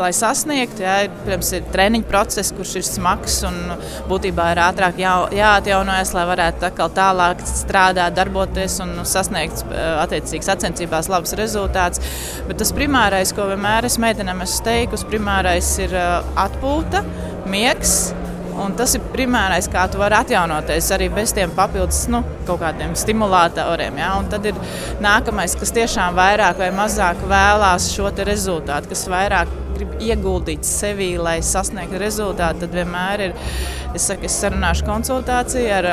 lai 0.00 0.10
sasniegtu, 0.16 0.80
jā, 0.80 0.94
ir, 1.04 1.10
protams, 1.24 1.52
ir 1.52 1.62
treniņu 1.74 2.06
process, 2.08 2.52
kurš 2.52 2.76
ir 2.76 2.86
smags 2.86 3.42
un 3.44 3.54
būtībā 4.08 4.52
ir 4.52 4.62
ātrāk 4.64 4.96
jā, 4.96 5.14
jāatjaunojas, 5.36 6.14
lai 6.14 6.24
varētu 6.30 6.70
tālāk 6.96 7.42
strādāt, 7.44 8.14
darboties 8.14 8.80
un 8.80 9.04
sasniegt 9.04 9.64
eh, 9.70 10.04
attiecīgas 10.04 10.52
sacensībās 10.54 11.10
labus 11.12 11.34
rezultātus. 11.34 12.00
Bet 12.48 12.58
tas 12.58 12.72
primārais, 12.72 13.34
ko 13.34 13.50
vienmēr 13.52 13.84
es 13.84 13.98
meitenēm 13.98 14.42
esmu 14.46 14.64
teikusi, 14.64 15.10
primārais 15.10 15.78
ir 15.84 15.94
atpūta, 16.36 17.04
miegs 17.50 18.12
Un 18.58 18.74
tas 18.78 18.94
ir 18.96 19.04
primārais, 19.12 19.68
kā 19.70 19.84
tu 19.90 20.00
vari 20.00 20.16
atjaunoties 20.18 20.90
arī 20.96 21.08
bez 21.14 21.34
tiem 21.36 21.52
papildus 21.56 22.04
nu, 22.12 22.22
kaut 22.48 22.60
kādiem 22.62 22.96
stimulatoriem. 22.98 23.98
Ja? 24.00 24.12
Un 24.18 24.28
tad 24.32 24.46
ir 24.50 24.58
nākamais, 25.02 25.56
kas 25.60 25.74
tiešām 25.76 26.18
vairāk 26.18 26.60
vai 26.60 26.70
mazāk 26.74 27.22
vēlās 27.30 27.90
šo 27.94 28.10
rezultātu, 28.26 28.90
kas 28.90 29.06
vairāk 29.10 29.52
grib 29.76 29.94
ieguldīt 30.02 30.66
sevī, 30.66 31.14
lai 31.20 31.38
sasniegtu 31.46 32.00
rezultātu. 32.02 32.66
Tad 32.66 32.76
vienmēr 32.76 33.26
ir, 33.28 33.36
es, 33.94 34.08
saku, 34.08 34.28
es 34.28 34.38
sarunāšu 34.42 34.88
konsultāciju 34.88 35.74
ar 35.78 35.92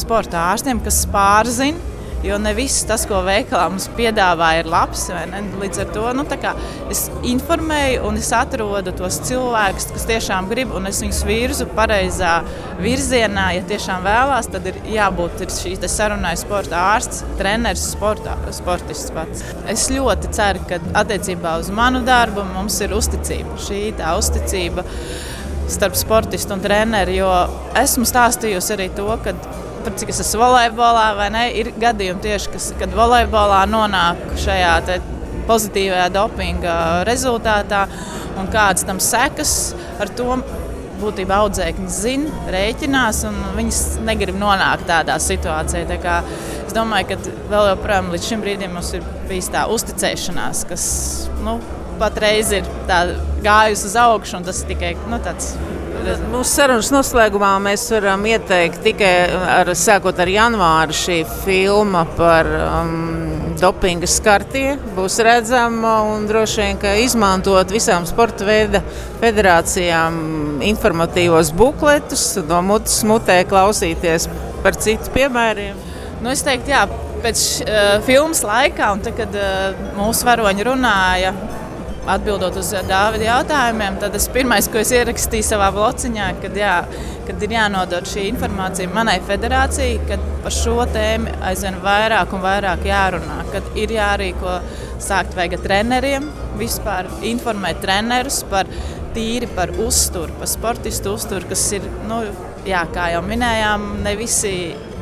sporta 0.00 0.46
ārstiem, 0.52 0.82
kas 0.84 1.02
pārzina 1.10 1.89
Jo 2.20 2.36
ne 2.36 2.50
viss 2.52 2.82
tas, 2.84 3.06
ko 3.08 3.22
veikalā 3.24 3.70
mums 3.72 3.86
piedāvā, 3.96 4.50
ir 4.60 4.66
labs. 4.68 5.06
Līdz 5.60 5.78
ar 5.80 5.92
to 5.94 6.02
nu, 6.18 6.24
es 6.92 7.06
informēju 7.24 8.02
un 8.04 8.18
es 8.20 8.28
atrodu 8.36 8.92
tos 8.98 9.22
cilvēkus, 9.24 9.86
kas 9.94 10.04
tiešām 10.10 10.50
grib, 10.50 10.74
un 10.76 10.90
es 10.90 11.00
viņus 11.00 11.20
virzu 11.24 11.66
pareizā 11.78 12.34
virzienā. 12.80 13.46
Ja 13.56 13.64
tiešām 13.70 14.04
vēlās, 14.04 14.50
tad 14.52 14.68
ir 14.68 14.76
jābūt 14.92 15.46
ir 15.46 15.54
šī 15.54 15.72
sarunai 15.88 16.34
sporta 16.36 16.82
ārsts, 16.90 17.24
treneris, 17.40 17.86
sportā, 17.94 18.36
sportists 18.52 19.16
pats. 19.16 19.46
Es 19.72 19.88
ļoti 19.88 20.34
ceru, 20.36 20.66
ka 20.68 20.80
attiecībā 21.00 21.56
uz 21.62 21.72
manu 21.72 22.04
darbu 22.04 22.44
mums 22.52 22.76
ir 22.84 22.92
uzticība. 23.00 23.56
Šī 23.64 23.80
tā 23.96 24.12
uzticība 24.20 24.84
starp 25.72 25.96
sportistu 25.96 26.52
un 26.52 26.60
treneri, 26.60 27.16
jo 27.22 27.32
esmu 27.80 28.04
stāstījusi 28.04 28.76
arī 28.76 28.90
to, 28.92 29.08
ka 29.24 29.32
pat 29.84 29.98
cik 30.00 30.12
es 30.12 30.20
esmu 30.24 30.42
volejbolā, 30.42 31.06
vai 31.18 31.28
ne, 31.32 31.44
ir 31.60 31.72
gadījumi 31.80 32.22
tieši, 32.24 32.52
kas, 32.54 32.70
kad 32.80 32.94
volejbolā 32.96 33.62
nonāk 33.70 34.22
šajā 34.40 34.74
pozitīvajā 35.48 36.08
dopinga 36.14 36.74
rezultātā 37.08 37.86
un 38.38 38.50
kādas 38.52 38.86
tam 38.88 39.00
sekas 39.02 39.54
ar 40.00 40.12
to. 40.18 40.40
Būtībā 41.00 41.38
audzēkņi 41.46 41.86
zina, 41.88 42.30
rēķinās, 42.52 43.22
un 43.24 43.36
viņas 43.56 43.78
negrib 44.04 44.36
nonākt 44.36 44.84
tādā 44.90 45.14
situācijā. 45.24 45.86
Tā 45.88 45.96
kā, 46.02 46.18
es 46.66 46.74
domāju, 46.76 47.14
ka 47.14 47.36
vēl 47.48 47.70
joprojām 47.70 48.10
līdz 48.12 48.26
šim 48.28 48.42
brīdim 48.44 48.74
mums 48.76 48.92
ir 48.98 49.06
bijis 49.30 49.48
tā 49.54 49.62
uzticēšanās, 49.72 50.66
kas 50.68 50.84
nu, 51.40 51.56
patreiz 52.00 52.52
ir 52.52 52.68
gājusi 53.40 53.88
uz 53.88 53.96
augšu, 54.02 54.42
un 54.42 54.50
tas 54.50 54.60
ir 54.60 54.74
tikai 54.74 54.92
nu, 55.08 55.16
tāds 55.24 55.54
Mūsu 56.00 56.48
sarunas 56.48 56.88
noslēgumā 56.94 57.50
mēs 57.60 57.82
varam 57.92 58.22
ieteikt 58.24 58.80
tikai 58.84 59.10
ar, 59.52 59.68
sākot 59.76 60.16
ar 60.22 60.30
janvāru 60.32 60.94
šī 60.96 61.18
filma 61.42 62.06
par 62.16 62.48
um, 62.48 62.94
dopinga 63.60 64.08
skartie 64.08 64.78
būs 64.96 65.18
redzama 65.26 65.98
un 66.08 66.24
droši 66.30 66.62
vien, 66.62 66.80
ka 66.80 66.94
izmantot 67.02 67.74
visām 67.74 68.08
sporta 68.08 68.48
veida 68.48 68.80
federācijām 69.20 70.64
informatīvos 70.70 71.52
bukletus, 71.56 72.24
no 72.48 72.62
mutes 72.64 73.02
mutē 73.04 73.42
klausīties 73.50 74.30
par 74.64 74.80
citu 74.80 75.12
piemēriem. 75.12 75.76
Nu, 76.24 76.32
es 76.32 76.44
teiktu, 76.46 76.72
jā, 76.72 76.86
pēc 77.24 77.46
uh, 77.66 77.94
filmas 78.08 78.40
laikā, 78.46 78.94
un 78.96 79.04
tad, 79.04 79.20
kad 79.20 79.36
uh, 79.36 79.88
mūsu 80.00 80.28
varoņi 80.28 80.70
runāja 80.72 81.36
atbildot 82.08 82.56
uz 82.60 82.72
Dāvida 82.88 83.26
jautājumiem, 83.26 83.98
tad 84.00 84.14
tas 84.16 84.28
pirmais, 84.32 84.68
ko 84.70 84.80
es 84.80 84.92
ierakstīju 84.96 85.46
savā 85.46 85.68
blociņā, 85.74 86.28
kad, 86.42 86.56
jā, 86.56 86.74
kad 87.28 87.44
ir 87.44 87.54
jānodod 87.56 88.08
šī 88.08 88.26
informācija 88.30 88.90
manai 88.94 89.18
federācijai, 89.28 89.98
kad 90.08 90.24
par 90.44 90.54
šo 90.54 90.78
tēmu 90.94 91.34
aizvien 91.50 91.80
vairāk 91.84 92.32
un 92.36 92.44
vairāk 92.44 92.86
jārunā, 92.88 93.40
kad 93.52 93.68
ir 93.78 93.92
jārīko 93.96 94.58
sākt 95.02 95.36
vajag 95.38 95.60
treneriem, 95.64 96.28
vispār 96.60 97.08
informēt 97.28 97.82
trenerus 97.84 98.42
par 98.50 98.68
tīri 99.14 99.48
par 99.56 99.72
uzturu, 99.82 100.32
par 100.38 100.48
sportistu 100.50 101.16
uzturu, 101.16 101.48
kas 101.50 101.64
ir, 101.76 101.86
nu, 102.08 102.22
jā, 102.68 102.84
kā 102.94 103.10
jau 103.14 103.24
minējām, 103.26 103.90
ne 104.04 104.14
visi 104.18 104.54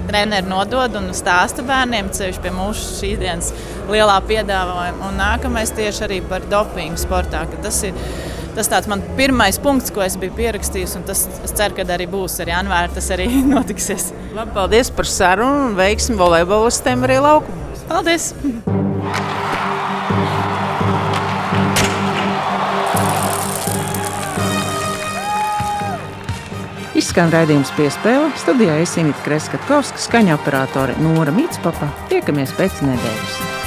treneri 0.09 0.49
nodod 0.49 0.97
un 0.99 1.11
stāsta 1.17 1.65
bērniem, 1.67 2.11
ceļš 2.15 2.41
pie 2.45 2.55
mūsu 2.55 2.97
šīs 2.99 3.21
dienas 3.21 3.53
lielā 3.91 4.19
piedāvājuma. 4.29 5.11
Un 5.11 5.21
nākamais 5.21 5.75
tieši 5.77 6.05
arī 6.09 6.23
par 6.29 6.47
dopingu 6.51 7.01
sportā. 7.01 7.45
Tas 7.63 7.83
ir 7.89 7.97
tas 8.59 8.71
tāds 8.71 8.89
man 8.91 9.05
pirmais 9.19 9.61
punkts, 9.63 9.93
ko 9.95 10.03
es 10.03 10.17
biju 10.19 10.35
pierakstījis, 10.39 10.97
un 10.99 11.07
tas, 11.07 11.27
es 11.47 11.55
ceru, 11.55 11.77
ka 11.79 11.87
arī 11.95 12.09
būs 12.11 12.41
ar 12.43 12.51
janvāru, 12.57 12.97
tas 12.97 13.13
arī 13.15 13.29
notiksies. 13.55 14.11
Labi, 14.35 14.55
paldies 14.57 14.91
par 14.95 15.11
sarunu 15.11 15.69
un 15.69 15.79
veiksmi 15.79 16.19
volejbolistiem 16.19 17.07
arī 17.07 17.23
laukumā. 17.29 17.71
Paldies! 17.89 18.33
Izskan 27.09 27.31
raidījums 27.33 27.71
piespēle. 27.73 28.27
Studijā 28.37 28.75
Esinīta 28.83 29.25
Kreskavska, 29.25 29.97
skaņa 30.05 30.37
operātore 30.37 31.01
Nora 31.01 31.33
Mitspapa. 31.33 31.89
Tiekamies 32.13 32.53
pēc 32.61 32.83
nedēļas. 32.85 33.58